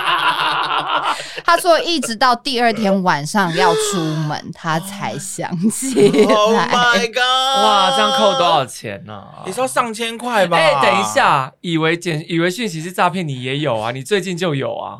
[1.44, 6.24] 他说，一直到第二天晚上要出门，他才想起来。
[6.34, 7.18] Oh my god！
[7.18, 9.14] 哇，这样扣多少钱呢？
[9.14, 9.42] 啊？
[9.46, 10.56] 你说上千块吧？
[10.56, 13.90] 哎，等一下，以为简以为讯息是诈骗，你也有啊？
[13.90, 14.98] 你最近就有啊？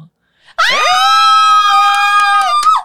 [0.57, 0.63] 啊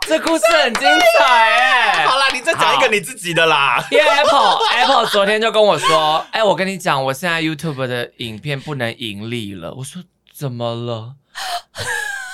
[0.07, 2.05] 这故事很精彩哎！
[2.05, 3.83] 好啦，你再讲一个你自己的啦。
[3.89, 9.73] 因为 Apple Apple 昨天就跟我说，哎，我跟你讲，我现在 YouTube 的影片不能盈利了。
[9.73, 11.15] 我说怎么了？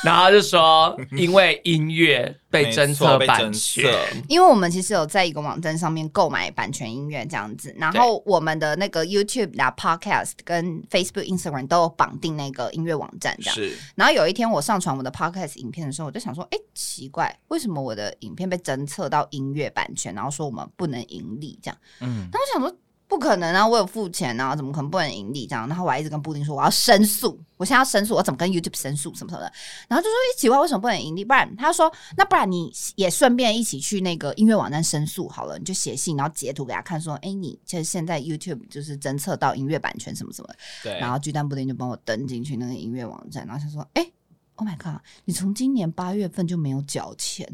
[0.06, 3.94] 然后就说，因为音乐被侦测版权，
[4.28, 13.56] 因为我们其实有在一个网站上面购买版权音乐这样子，然后我们的那个 YouTube 的 Podcast 跟 Facebook、Instagram 都有绑定那个音乐网站这样。
[13.56, 13.78] 是。
[13.96, 21.78] 然后有一天我上传我的 Podcast 影片的时候，我就想说，哎，奇怪，为什么我的影片被侦测到音乐版权，然后说我们不能盈利这样？
[22.00, 22.28] 嗯。
[22.32, 22.76] 那我想说。
[23.12, 23.68] 不可能啊！
[23.68, 25.68] 我有付钱啊，怎么可能不能盈利这样？
[25.68, 29.52] 然后我还一直跟布丁说我要申诉，我现在要申诉，我怎么跟 YouTube 申诉什么什么的？
[29.90, 31.26] 然后就说一奇怪，为什么不能盈利？
[31.26, 40.48] 不然他说那不然你也顺便一起去那个音乐网站申诉好了，你就写信，然后截图给他看，说哎，你就现在 YouTube 就是侦测到音乐版权什么什么。
[40.82, 40.98] 对。
[40.98, 44.10] 然后巨蛋布丁就帮我登进去那个音乐网站，然后他说哎
[44.56, 47.46] ，Oh my god，你从今年八月份就没有缴钱？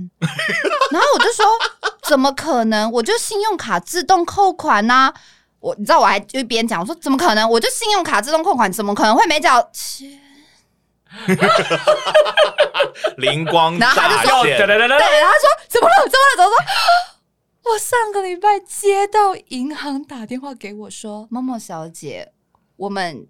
[0.91, 1.43] 然后我就说
[2.07, 2.91] 怎么可能？
[2.91, 5.11] 我就信用卡自动扣款呐、
[5.67, 7.49] 我你知道我还就一边讲，我说怎么可能？
[7.49, 10.17] 我就信用卡自动扣款，怎么可能会没缴钱？
[13.17, 15.95] 灵光然后他就说，对，然后他说怎么了？
[16.05, 16.35] 怎么了？
[16.37, 16.55] 怎么说？
[17.71, 22.31] 我上个礼拜接到银行打电话给我说，某某小姐，
[22.77, 23.27] 我们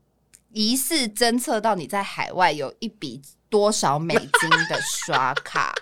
[0.54, 5.74] 疑似侦测到你在海外有一笔多少美金的刷卡，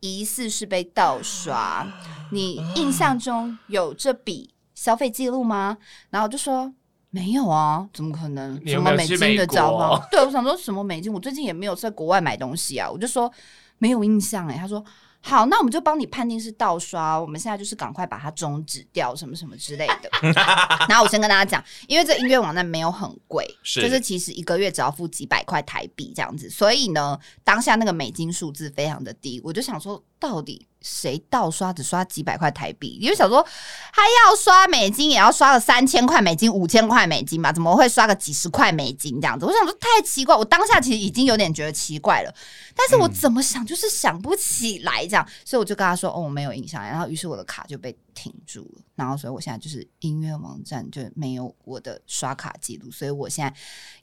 [0.00, 1.86] 疑似是被盗刷，
[2.30, 4.54] 你印象中有这笔？
[4.78, 5.76] 消费记录吗？
[6.10, 6.72] 然后我就说
[7.10, 8.54] 没有啊，怎么可能？
[8.66, 10.00] 什么美金的交换？
[10.10, 11.12] 对，我想说什么美金？
[11.12, 13.30] 我最近也没有在国外买东西啊，我就说
[13.78, 14.58] 没有印象哎、欸。
[14.58, 14.84] 他说。
[15.20, 17.20] 好，那我们就帮你判定是盗刷。
[17.20, 20.08] 我们现在就是赶快把它终止掉，什么什么之类的。
[20.88, 26.48] 然后我先跟大家讲，因为这音乐网站没有很贵，是就是其实一个月只要付几百块台币这样子。
[26.48, 32.98] 所以呢，当下那个美金数字非常的低，我就想说，到底谁盗刷只刷几百块台币？
[33.00, 33.44] 你就想说，
[33.92, 37.52] 他要刷美金也要刷个三千块美金、五千块美金吧？
[37.52, 39.44] 怎么会刷个几十块美金这样子？
[39.44, 42.34] 我想说太奇怪，我当下其实已经有点觉得奇怪了。
[42.76, 48.82] 但是我怎么想就是想不起来这样，嗯、所以我就跟他说：“哦，我没有印象。”然后于是我的卡就被停住了。
[48.98, 53.54] 然后所以我现在就是音乐网站就没有我的刷卡记录，所以我现在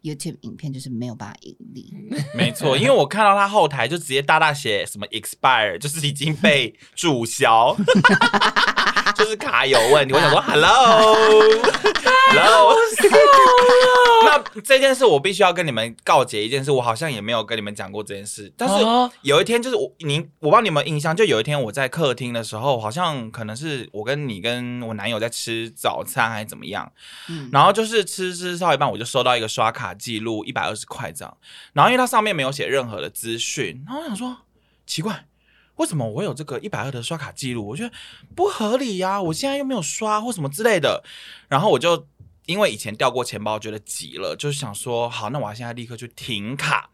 [0.02, 1.94] YouTube 影片就是没有办法盈利。
[2.34, 7.76] 没错，因为我看到他后台就直接大大写什么 expire，就是已经被注销。
[9.16, 10.14] 就是卡有问题。
[10.14, 11.16] 我想说， Hello，Hello，
[14.26, 18.52] 那这件事我必须要跟你们告解一件事，我好像也没有跟你们讲过这件事。
[18.58, 18.76] 但是
[19.22, 26.92] 有一天，就是我您，我不知道你们有没有印象，就有一天我在客厅的时候，好像可能是我跟你跟我男友在吃早餐还是怎么样，
[27.30, 31.38] 嗯，然后就是吃吃到一半，我就收到一个刷卡记录一百二十块这样，
[31.74, 34.38] 然后因为它上面没有写任何的资讯，然后我想说
[34.86, 35.26] 奇怪。
[35.76, 37.68] 为什么我有这个一百二的刷卡记录？
[37.68, 37.94] 我觉得
[38.34, 39.22] 不合理呀！
[39.22, 41.04] 我现在又没有刷或什么之类的。
[41.50, 42.08] 然后我就
[42.46, 46.92] 因为以前掉过钱包，觉得急了，就是想说，好，那我现在立刻去停卡。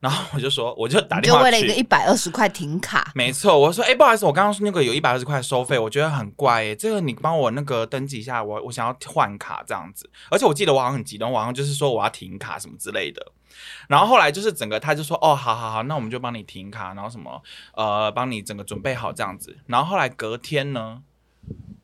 [0.00, 3.12] 然后我就说，我就打电话去，就为了一个一百二十块停卡。
[3.14, 6.74] 没错，我说，哎，不好意思，我刚刚说那个有一百二十块收费，我觉得很怪诶。
[6.74, 10.08] 这个你帮我那个登记一下，我我想要换卡这样子。
[10.30, 13.32] 而且我记得我好像很激动，我好像就是说我要停卡什么之类的。
[13.88, 17.42] 然后后来就是整个他就说，哦，好好好，那我们就帮你停卡，然后什么
[17.74, 19.58] 呃，帮你整个准备好这样子。
[19.66, 21.02] 然后后来隔天呢，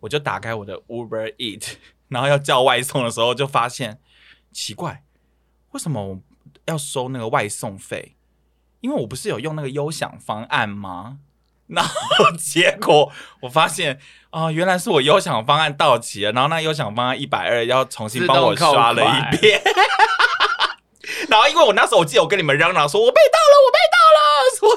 [0.00, 1.74] 我就打开我的 Uber Eat，
[2.08, 3.98] 然后要叫外送的时候，就发现
[4.52, 5.02] 奇怪，
[5.72, 6.18] 为什么我？
[6.66, 8.16] 要收那个外送费，
[8.80, 11.18] 因为我不是有用那个优享方案吗？
[11.68, 11.92] 然后
[12.38, 13.98] 结果我发现
[14.30, 19.60] 啊、呃，原来是我优享方案到期了，然后那优享方案一百二要重新帮我刷了一遍。
[21.28, 23.98] 然后因为我那时候我记得我跟你们嚷嚷说，我被盗了，我被盗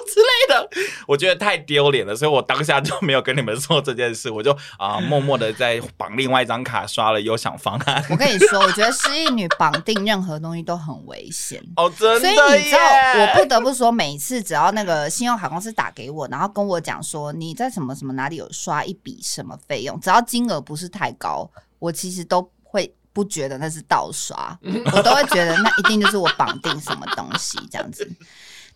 [0.07, 0.69] 之类的，
[1.07, 8.03] 我觉得太丢脸了，所以我当下就没有跟你们说这件事，我就啊、呃、默默的在绑另外一张卡刷了优享方案。
[8.09, 12.19] 我跟你说，我觉得失忆女绑定任何东西都很危险 哦，真的。
[12.19, 12.79] 所以你知道，
[13.19, 21.49] 我不得不说，每次只要那个信用卡公司打给我，然后跟我讲说你在什么什么哪里有刷一笔什么费用，只要金额不是太高，
[21.79, 22.93] 我其实都会。
[23.11, 24.57] 不觉得那是盗刷，
[24.93, 28.07] 我都会觉得那一定就是我绑定什么东西这样子。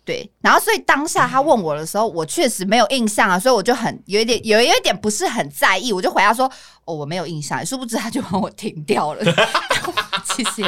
[0.04, 6.50] 对，然后所以当下他问我的时候，我确实没有印象啊，所以我就很有一点有一点不是很在意，我就回答说。
[6.84, 9.24] 哦，我没有印象，殊不知他就帮我停掉了。
[10.34, 10.62] 其实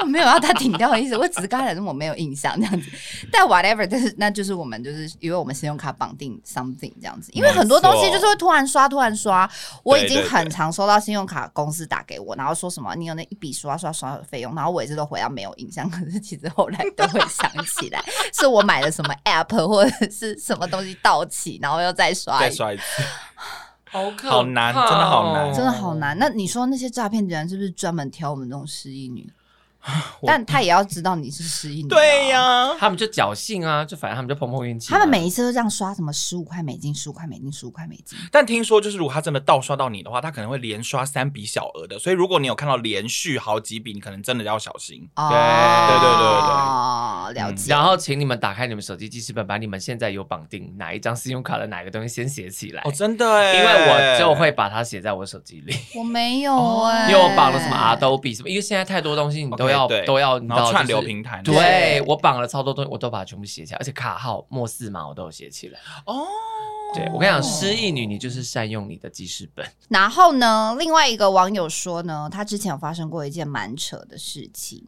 [0.00, 2.90] 我没有要他停掉的意思，我只是刚才说我没有印象这样子。
[3.30, 9.48] 但 whatever，但是那就是我们就是因为我们信用卡绑定 something 这样子，因为很多东西就是会突然刷突然刷。
[9.84, 22.82] 我已经很常收到信用卡公司打给我，然后说什么你有那一笔刷刷刷的费用，然后我也是都回答没有印象，可是其实后来都会想起来，是我买了什么 app 或者是什么东西到期，然后又再刷再刷一次。
[23.94, 26.18] 好可好难，真的好难，真的好难。
[26.18, 29.32] 那你说那些诈骗人是不是专门挑我们这种失忆女？
[30.26, 34.90] 但他也要知道你是失忆女，对呀，他们就侥幸啊，就反正他们就碰碰运气。
[34.90, 38.18] 他们每一次都这样刷什么十五块美金、十五块美金、十五块美金。
[38.32, 41.98] 但听说就是如果他真的盗刷到你的话，他可能会连刷三笔小额的。
[41.98, 44.98] 所以如果你有看到连续好几笔，你可能真的要小心。
[45.14, 47.70] 对对对对对，哦，了解。
[47.70, 52.82] 然后请你们打开你们手机记事本，把你们现在有绑定哪一张信用卡的哪个东西先写起来。
[52.84, 55.74] 哦，真的哎，因为我就会把它写在我手机里。
[55.94, 59.73] 我没有哎，因为我绑了什么 Adobe 什么，因为现在太多东西你都要
[60.06, 60.38] 都要。
[60.40, 65.78] 然后串流平台，对，我绑了超多东西，我都把它全部写起来，而且卡号、末四码我都有写起来。
[66.06, 66.26] 哦，
[66.94, 69.66] 对我跟你讲，失忆女，你就是善用你的记事本。
[69.88, 74.84] 然后呢，另外一个网友说呢，他之前有发生过一件蛮扯的事情。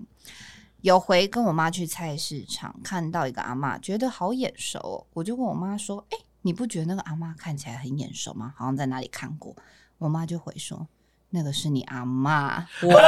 [0.83, 8.53] 有回跟我妈去菜市场，看到一个阿妈，觉得好眼熟哦，我就问我妈说：“哎，你不觉得那个阿妈看起来很眼熟吗？
[8.57, 9.57] 好像在哪里看过。”
[9.99, 10.87] 我妈就回说
[11.31, 12.99] ：“那个是你阿妈，我妈。”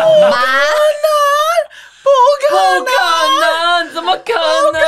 [2.18, 2.54] 不可
[2.85, 3.94] 能！
[3.94, 4.33] 怎么可
[4.72, 4.81] 能？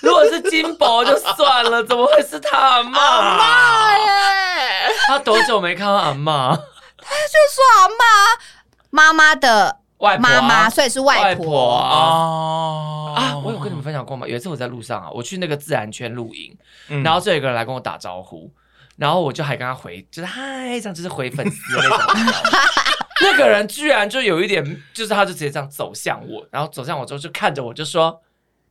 [0.00, 3.00] 如果是金宝就算了，怎么会是他阿妈？
[3.00, 4.94] 阿嬷耶！
[5.06, 6.54] 他多久没看到阿妈？
[6.54, 7.92] 他就说阿嬷，
[8.90, 13.14] 妈妈的外婆，妈妈，所以是外婆啊！
[13.16, 14.26] 啊，我有跟你们分享过吗？
[14.26, 16.56] 有一次我在路上啊，我去那个自然圈露营，
[16.88, 18.50] 嗯、然后就有一个人来跟我打招呼，
[18.96, 21.98] 然后我就还跟他回，就是嗨，这样就是回粉丝的那种。
[23.20, 28.22] 那个人居然就有一点，就是他就直接这样走向我，然后走向我之后就看着我就说：“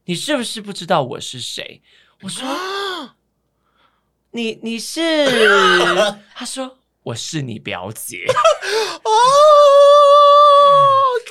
[0.05, 1.81] 你是不是不知道我是谁？”
[2.23, 2.47] 我说
[4.31, 5.27] ：“你你是？”
[6.35, 8.25] 他说：“我是你表姐。”
[9.03, 9.09] 哦，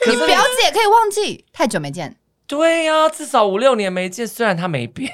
[0.06, 2.16] 你表姐可以忘记太久没见？
[2.46, 5.12] 对呀、啊，至少五六年没见，虽然他没变，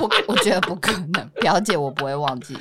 [0.00, 2.56] 我我觉得不可能，表姐我不会忘记。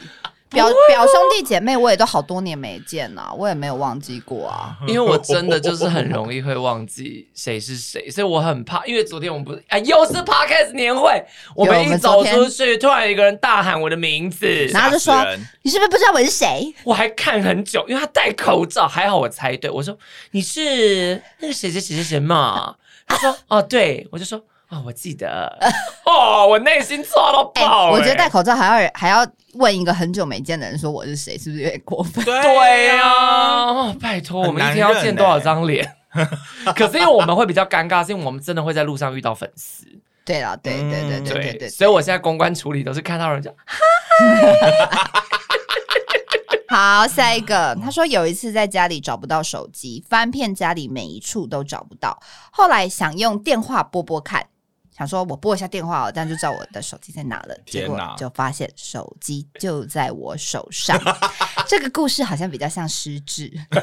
[0.56, 4.76] 表表兄弟姐妹，我也都好多年没见了，我也没有忘记过啊。
[4.88, 8.84] 因为我真的就是很容易会忘记谁是谁，所以我很怕。
[8.86, 11.24] 因为昨天我们不是啊，又是 Podcast 年会，
[11.56, 15.14] 我们一走出去，突然有一个人大喊我的名字，然后就说
[15.62, 19.70] ：“你是不是不知道我是谁？”我还看很久，因为他戴口罩，还好我猜对。
[19.70, 19.96] 我说
[20.32, 24.42] ：“你是那个谁谁谁谁谁嘛？”他说：“哦，对。”我就说。
[24.68, 25.58] 啊、哦，我记得
[26.06, 27.92] 哦，我内心抓到爆、欸欸。
[27.92, 32.26] 我觉得戴口罩还要还要问一个很久没见的人说我是谁，是不是有点过分？
[32.26, 35.96] 对呀、啊哦，拜托，我们一天要见多少张脸？
[36.76, 39.86] 可是因为我们会比较尴尬，是因为我们真的会在路上遇到粉丝。
[40.24, 43.54] 对了，对对对对对对，对，所以我现在公关处理都是看到人就。
[46.68, 52.20] 好，下一个，他说有一次在家里找不到手机，翻遍家里每一处都找不到，
[52.52, 54.48] 后来想用电话拨拨看。
[54.98, 57.56] 想说我拨一下电话，这样就知道我的手机在哪了。
[57.66, 61.00] 结果就发现手机就在我手上。
[61.68, 63.52] 这个故事好像比较像失智，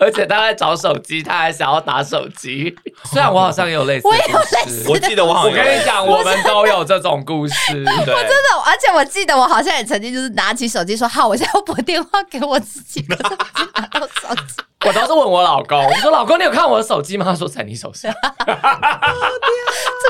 [0.00, 2.74] 而且他在找手机，他还想要打手机。
[3.04, 7.54] 虽然我好像也有类似我也有类似的，我记得我好像我跟你讲，我们都有这种故事。
[7.86, 13.36] 我真的，而且我记得我好像也曾经就是拿起手机说：“好，我现在要拨电话给我自己。”可是我
[13.80, 14.62] 拿到手机。
[14.84, 18.12] 我都是问我老公，我说：“老公，你有看我的手机吗？”他说：“在你手上。”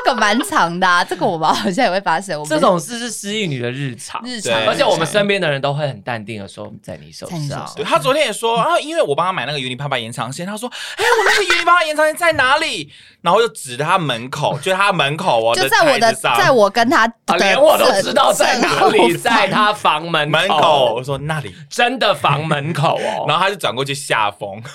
[0.07, 2.41] 这个蛮长的，啊，这个我们好像也会发生。
[2.45, 7.43] 这种事是失忆女的日常，日常，而且我们身边的人都会很淡定的说：“在你手上。
[7.43, 12.89] 手上”对，他昨天也说啊，因为我帮他买那个云林爸爸延长线，他说：“哎，我那个云林爸爸延长线在哪里？”
[13.21, 20.95] 然后就指着他门口，就是他门口哦，就在我的，在我跟他的，连我都知道在哪里，在他房门门口。
[20.95, 24.63] 我说那里真的房门口哦， 然后他就转过去下风。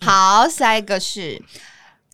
[0.00, 1.42] 好，下一个是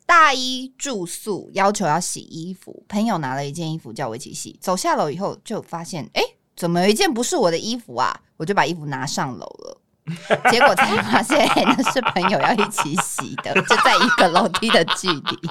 [0.08, 2.82] 大一住宿，要求要洗衣服。
[2.88, 6.22] 朋友拿了一件衣服叫我一起洗，走下楼以后就发现，哎，
[6.56, 8.18] 怎么有一件不是我的衣服啊？
[8.38, 9.80] 我就把衣服拿上楼了，
[10.50, 15.50] 结果才发现，哎，那是朋友要一起洗的，就在一个楼梯的距离。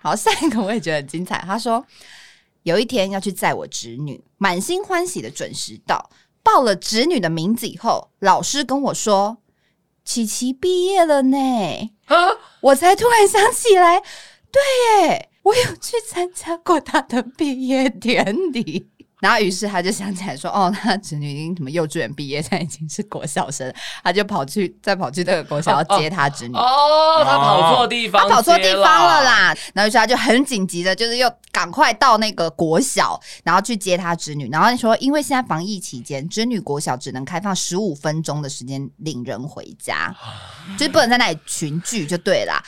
[0.00, 1.38] 好，下一个我也觉得很精彩。
[1.38, 1.84] 他说
[2.62, 6.08] 有一天要去载我侄女，满心欢喜的准时到，
[6.44, 9.38] 报了侄女的名字以后，老师跟我说。
[10.04, 11.36] 琪琪毕业了呢！
[12.06, 12.28] 啊，
[12.60, 14.00] 我才突然想起来，
[14.50, 18.90] 对耶，我有去参加过他的毕业典礼。
[19.20, 26.54] 然后，于是他就想起来说：“哦，他侄女已经什么幼稚园毕业，现在已经是国小生。”他就跑去，再跑去那个国小要接他侄女。
[26.54, 29.54] 哦，哦，他跑错地方，他跑错地方了啦。
[29.74, 34.48] 然后，于是他就很紧急的，就是又赶快到那个国小，然后去接他侄女。
[34.50, 40.14] 然后说，因为现在防疫期间，侄女国小只能开放十五分钟的时间领人回家，
[40.78, 42.62] 就是不能在那里群聚，就对啦。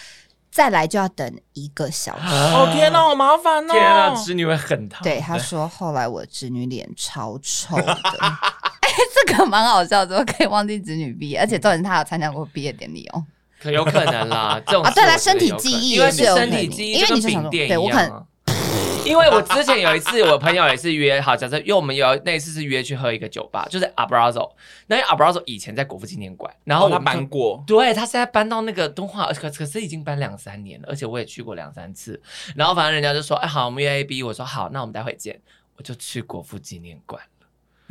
[0.52, 2.26] 再来就要等一个小时。
[2.26, 3.72] 哦天哪，好麻烦哦！
[3.72, 5.02] 天哪，侄女会很疼。
[5.02, 7.84] 对，他说后来我侄女脸超臭的。
[8.12, 8.96] 哎、欸，
[9.26, 11.40] 这个蛮好笑，怎么可以忘记侄女毕业？
[11.40, 13.24] 而且重点是他有参加过毕业典礼哦。
[13.58, 18.26] 可有可能啦，这种啊，对啦，身体记忆也是有身体记忆，因为你是想说，对我可能。
[19.04, 24.52] 因为我之前有一次，我朋友也是约好，假设因为我们有那一次是约去喝一个酒吧，就是 Abrazo。
[24.86, 32.20] 那 Abrazo 以前在国父纪念馆，然后他搬过，对，他现在搬到那个敦化，可可是已经搬两三年了，而且我也去过两三次。
[32.54, 35.40] 然后反正人家就说，哎，好，我们约 A B，我说好，那我们待会见，
[35.76, 37.28] 我就去国父纪念馆了。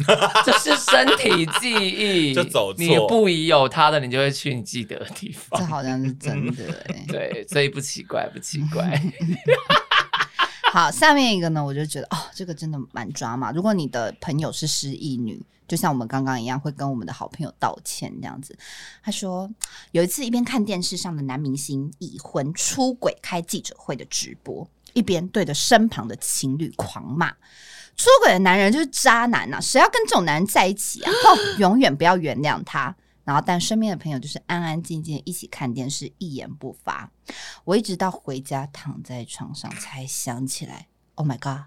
[0.46, 5.60] 这是身体记忆， 就走，你不疑有他的，你就会去你记得的地方。
[5.60, 6.64] 这好像是真的，
[7.08, 9.00] 对，所以不奇怪，不奇怪。
[10.74, 13.52] 好，下面一个呢，我就觉得哦，这个真的蛮抓马。
[13.52, 18.58] 如果你的朋友是失忆女，就像我们刚刚一样，会跟我们的好朋友道歉这样子。
[19.04, 19.52] 他说
[19.92, 27.32] 有一次一边看电视上的男明星已婚出轨开记者会的直播，一边对着身旁的情侣狂骂：
[27.98, 31.12] 出轨的男人就是渣男呐、啊，谁要跟这种男人在一起啊？
[31.12, 32.96] 哦，永远不要原谅他。
[33.32, 37.10] 然后，但身边的朋友就是安安静静一起看电视，一言不发。
[37.64, 41.64] 我一直到回家躺在床上才想起来，Oh my god，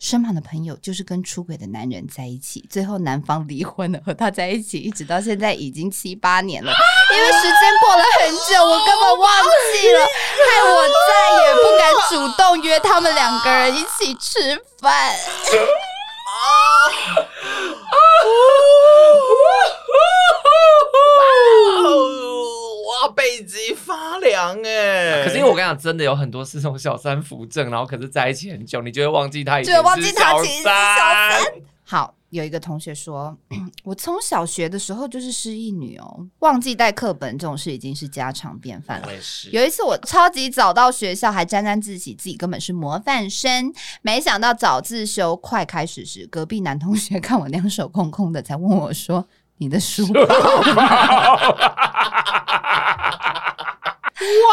[0.00, 6.72] 身旁的朋友就是跟出轨的男人在一起，最后男方离婚了，和他在一起，一直到现在已经七八年了。
[7.14, 15.14] 因为时间过了很久，我根本忘记了，害我再也不敢主动约他们两个人一起吃饭。
[22.86, 25.24] 哇，背脊发凉哎！
[25.24, 31.42] 可是因为我跟你讲，真的有很多是从小三扶正，然后可是在一起很久，你就会忘记他，就会忘记他其实是小三。
[31.82, 33.36] 好，有一个同学说，
[33.84, 39.08] 我从小学的时候就是失忆女哦，忘记带课本这种事已经是家常便饭了。
[39.50, 43.72] 有一次我超级早到学校，还沾沾自喜，自己根本是模范生。
[44.02, 49.26] 没想到早自修快开始时，隔壁男同学看我两手空空的，才问我说。
[49.58, 50.20] 你的书包，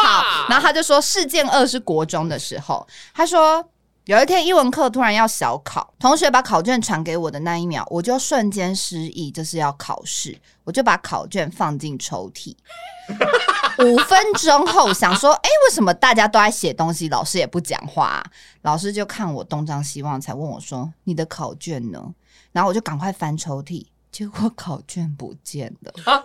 [0.02, 3.62] 好，然后他就说，事件二是国中的时候，他说
[4.04, 12.56] 有一天英文课突然要小考，同学把考卷传给我的那一秒，我就瞬间失忆，这是要考试，我就把考卷放进抽屉。
[13.78, 18.24] 五分钟后想说，哎、欸，为什么大家都在写东西，老师也不讲话、啊？
[18.62, 22.02] 老师就看我东张西望，才问我说：“你的考卷呢？”
[22.52, 23.84] 然后我就赶快翻抽屉，
[24.14, 25.92] 结果考卷不见了。
[26.04, 26.22] 啊、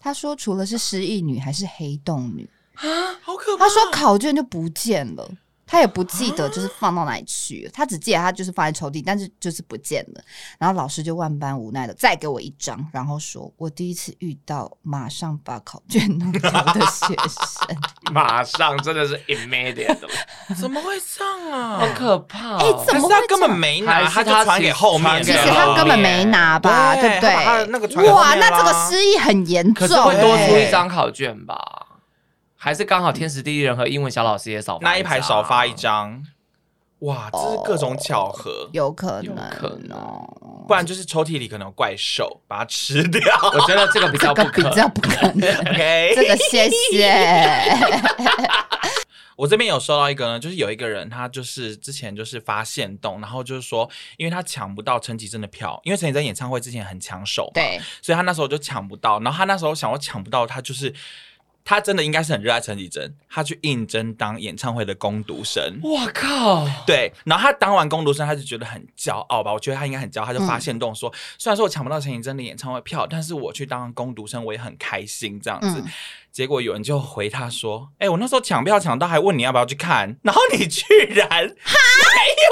[0.00, 5.30] 他说：“除了是失忆女，还是黑洞女啊，好可怕！”他说：“考卷就不见了。”
[5.66, 10.22] 他也不记得就是放到哪里去了，他只记得他就是放在抽屉，但是就是不见了。
[10.58, 17.76] 然后老师就万般无奈的再给我一张，然后说我第一次遇到马上把考卷弄丢的学生，
[18.14, 19.98] 马上真的是 immediate，
[20.58, 21.78] 怎么会这样啊？
[21.80, 22.58] 好可怕！
[22.58, 28.06] 哎，怎么会他根本没拿，他就传给后面，其实他根本没拿吧，对不对？
[28.06, 31.85] 哇，那这个失忆很严重，可是会多出一张考卷吧？
[32.56, 36.24] 还是刚好天时地利人和，英文小老师也少发那一排少发一张，
[37.00, 39.98] 哇，这是各种巧合，哦、有可能，有可能，
[40.66, 43.20] 不然就是抽屉里可能有怪兽把它吃掉。
[43.52, 45.54] 我觉得这个比较不可能，比较不可能。
[45.58, 47.12] OK，这个谢谢。
[49.36, 53.86] 我这边有收到一个呢，就是有一个人，他就是之前就是发现动，然后就是说，
[54.16, 60.94] 因为他抢不到陈绮贞的票，因为陈绮贞演唱会之前很抢手嘛，对，所以他那时候就抢不到，然后他那时候想要抢不到，他就是。
[61.66, 65.80] 他真的应该是很热爱陈绮贞，他去应征当演唱会的攻读生。
[65.82, 66.64] 我靠！
[66.86, 69.52] 对，然后他当完攻读生，他就觉得很骄傲吧？
[69.52, 75.90] 我觉得他应该很骄傲，他就发现动说：“嗯、虽然说我抢不到陈绮贞的演唱会票，但是我去当攻读生，我也很开心。”这样子，嗯、
[76.30, 81.50] 结果有人就回他说：“哎、欸，我那时候抢票抢到，还问你要不要去看，然后你居然没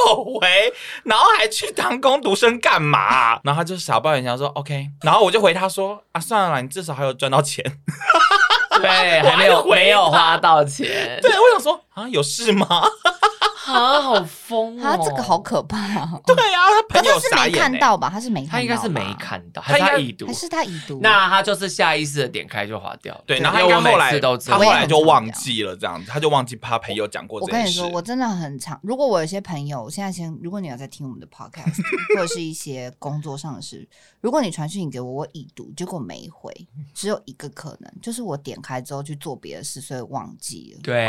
[0.08, 0.48] 有回，
[1.04, 7.64] 然后还去当攻读生干嘛？”然后他就傻抱怨一下说：“OK。”然后我就回他说：“啊，算了，你至少还有赚到钱。”
[8.80, 11.18] 对，还没有没有花到钱。
[11.22, 12.82] 对，我想说啊，有事吗？
[13.66, 14.96] 啊，好疯啊！
[14.96, 15.78] 这个好可怕。
[16.26, 16.60] 对啊，
[16.90, 18.10] 他朋友是没看到吧？
[18.10, 21.00] 他是没看到，他应该是没看到，他他已读，还是他已读？
[21.02, 23.18] 那他就是下意识的点开就划掉。
[23.26, 27.80] 对，然后他后来他后来就忘记了这样子，他就忘记他朋友讲过这件事。
[27.80, 31.80] 我跟你说，我真的很常，如果我有些朋友，我现在先，如果你有在听我们的 podcast，
[32.14, 33.88] 或者是一些工作上的事，
[34.20, 36.52] 如果你传讯给我，我已读，结果没回，
[36.92, 40.80] 只有一个可能，就是我点开之后去做别的事，所以忘记了。
[40.82, 41.08] 对，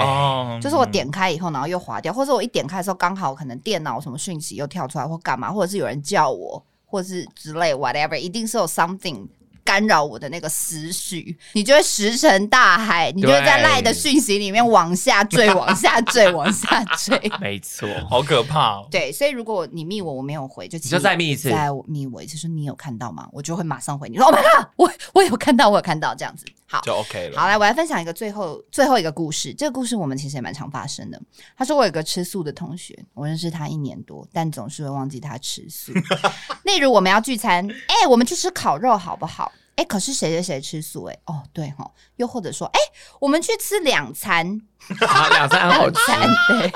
[0.62, 3.36] 就是我点开以后，然后又划掉，或者我一点开的时候刚好。
[3.36, 9.28] 可能电脑什么讯息又跳出来或干嘛，或者是有人叫我，或者是之类 whatever，一定是有 something
[9.64, 17.20] 干扰我的那个思绪，你就会石沉大海，你就会在赖的讯息里面往下坠，往下坠，往下坠。
[17.42, 18.88] 没错， 好可怕哦。
[18.90, 23.28] 对，所以如果你密我，我没有回，就你就再密一次，再密我一次，说你有看到吗？
[23.34, 26.46] 我就会马上回你说，Oh my god，我我有看到，我有看到，这样子。
[26.68, 27.40] 好，就 OK 了。
[27.40, 29.54] 好，来，我来分享一个最后最后一个故事。
[29.54, 31.22] 这个故事我们其实也蛮常发生的。
[31.56, 35.94] 他说，我有个吃素的同学，我认识他一年多，但总是会忘记他吃素。
[36.66, 39.52] 例如，我们要聚餐，哎、欸，我们去吃烤肉好不好？
[39.76, 41.14] 哎、欸，可是谁谁谁吃素、欸？
[41.14, 41.92] 哎，哦，对哈。
[42.16, 44.60] 又或者说，哎、欸，我们去吃两餐，
[45.32, 46.72] 两餐好餐，对。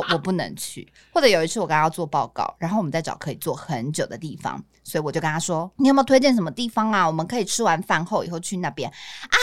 [0.00, 0.86] 哦，我不能去。
[1.12, 7.06] 或者有一次我跟他要做报告，然后我们在找可以坐很久的地方，所以我就跟他说：“你有没有推荐什么地方啊？
[7.06, 9.36] 我们可以吃完饭后以后去那边啊，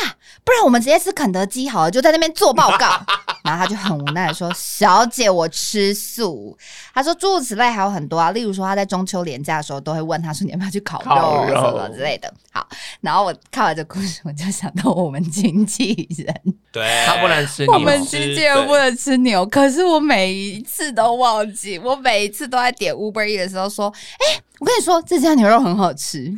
[0.44, 3.02] 不然我们直接吃肯德基好了，就在那边做报告。
[3.44, 6.58] ”然后他就很无奈的说：“小姐，我吃素。”
[6.94, 12.66] 他说诸如此类还有很多啊，例如说他在中秋连假的时候都会问他说：“你要不要去烤肉烤肉什么之类的？”好，
[13.02, 16.34] 然后我看完这故事，我就想到我们经纪人，
[16.74, 26.34] 对，他不能吃牛，我们经纪人不能吃牛，可是我每一次都忘记，我每一次都在点 Uber E 的时候说：“哎、欸，我跟你说，这家牛肉很好吃。”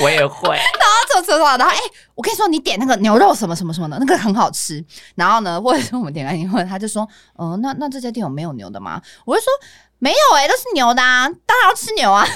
[0.00, 0.48] 我也会。
[0.56, 0.66] 然后
[1.12, 1.82] 走走走，然后哎、欸，
[2.14, 4.82] 我跟你说，你点那个牛肉什么什么什么的，那个很好吃。
[5.14, 7.06] 然后呢，或者说我们点完以后，他就说
[7.38, 9.50] ：“嗯、呃，那那这家店有没有牛的吗？”我就说
[10.00, 12.26] ：“没有哎、欸，都是牛的啊，当然要吃牛啊。”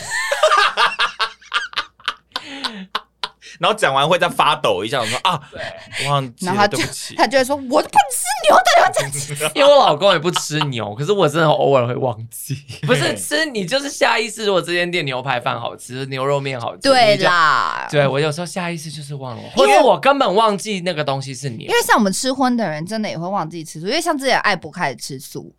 [3.61, 9.51] 然后讲完会再发抖一下，我说啊，对，忘记了，然后他就对不起，他就会说，我不吃牛，大家这样子。
[9.55, 12.57] 因为我老公也不吃牛，可是我真的偶尔会忘记。
[12.87, 14.45] 不是吃，你就是下意识。
[14.45, 17.87] 如果这间店牛排饭好吃，牛肉面好吃，对啦。
[17.91, 21.61] 对，我有时候下意识就是忘了，或者我根本忘记那个东西是牛。
[21.63, 23.87] 因为像我们吃荤的人，真的也会忘记吃素。
[23.87, 25.55] 因为像之前艾博开始吃素，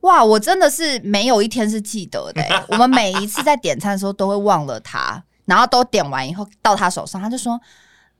[0.00, 2.62] 哇，我真的是没有一天是记得的、欸。
[2.68, 5.22] 我们每一次在点餐的时候都会忘了他。
[5.46, 7.58] 然后都点完以后到他手上，他就说：“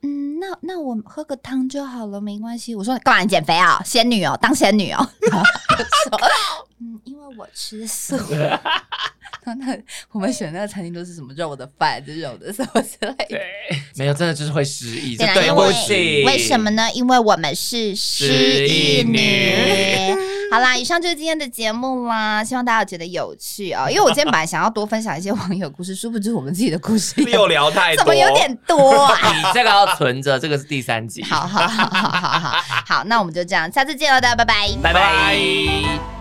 [0.03, 3.83] 嗯，那那我喝个汤就好了，没关系。”我说：“干嘛你减肥啊？
[3.85, 5.07] 仙女哦，当仙女哦。
[6.81, 8.16] ”：“嗯，因为我吃素。
[9.45, 9.79] ”那
[10.12, 13.27] 我们选那个餐厅都是什么肉的饭，就肉的 什么之类的。
[13.29, 13.43] 对，
[13.97, 15.16] 没有，真的就是会失忆。
[15.16, 16.91] 对不起，为什么呢？
[16.93, 20.14] 因为我们是失忆女。
[20.51, 23.91] 好啦，以上就是今天的节目啦，希望大家觉得有趣啊、哦。
[23.91, 29.18] 因为我今天本来想要多分享一些网友故事，殊不知我们自己的故事又聊太多，怎么有点多啊？
[29.35, 31.22] 你这个要存着，这个是第三集。
[31.24, 36.16] 好好好好好好好，那我们就这样，下次见了，大家拜拜，拜拜。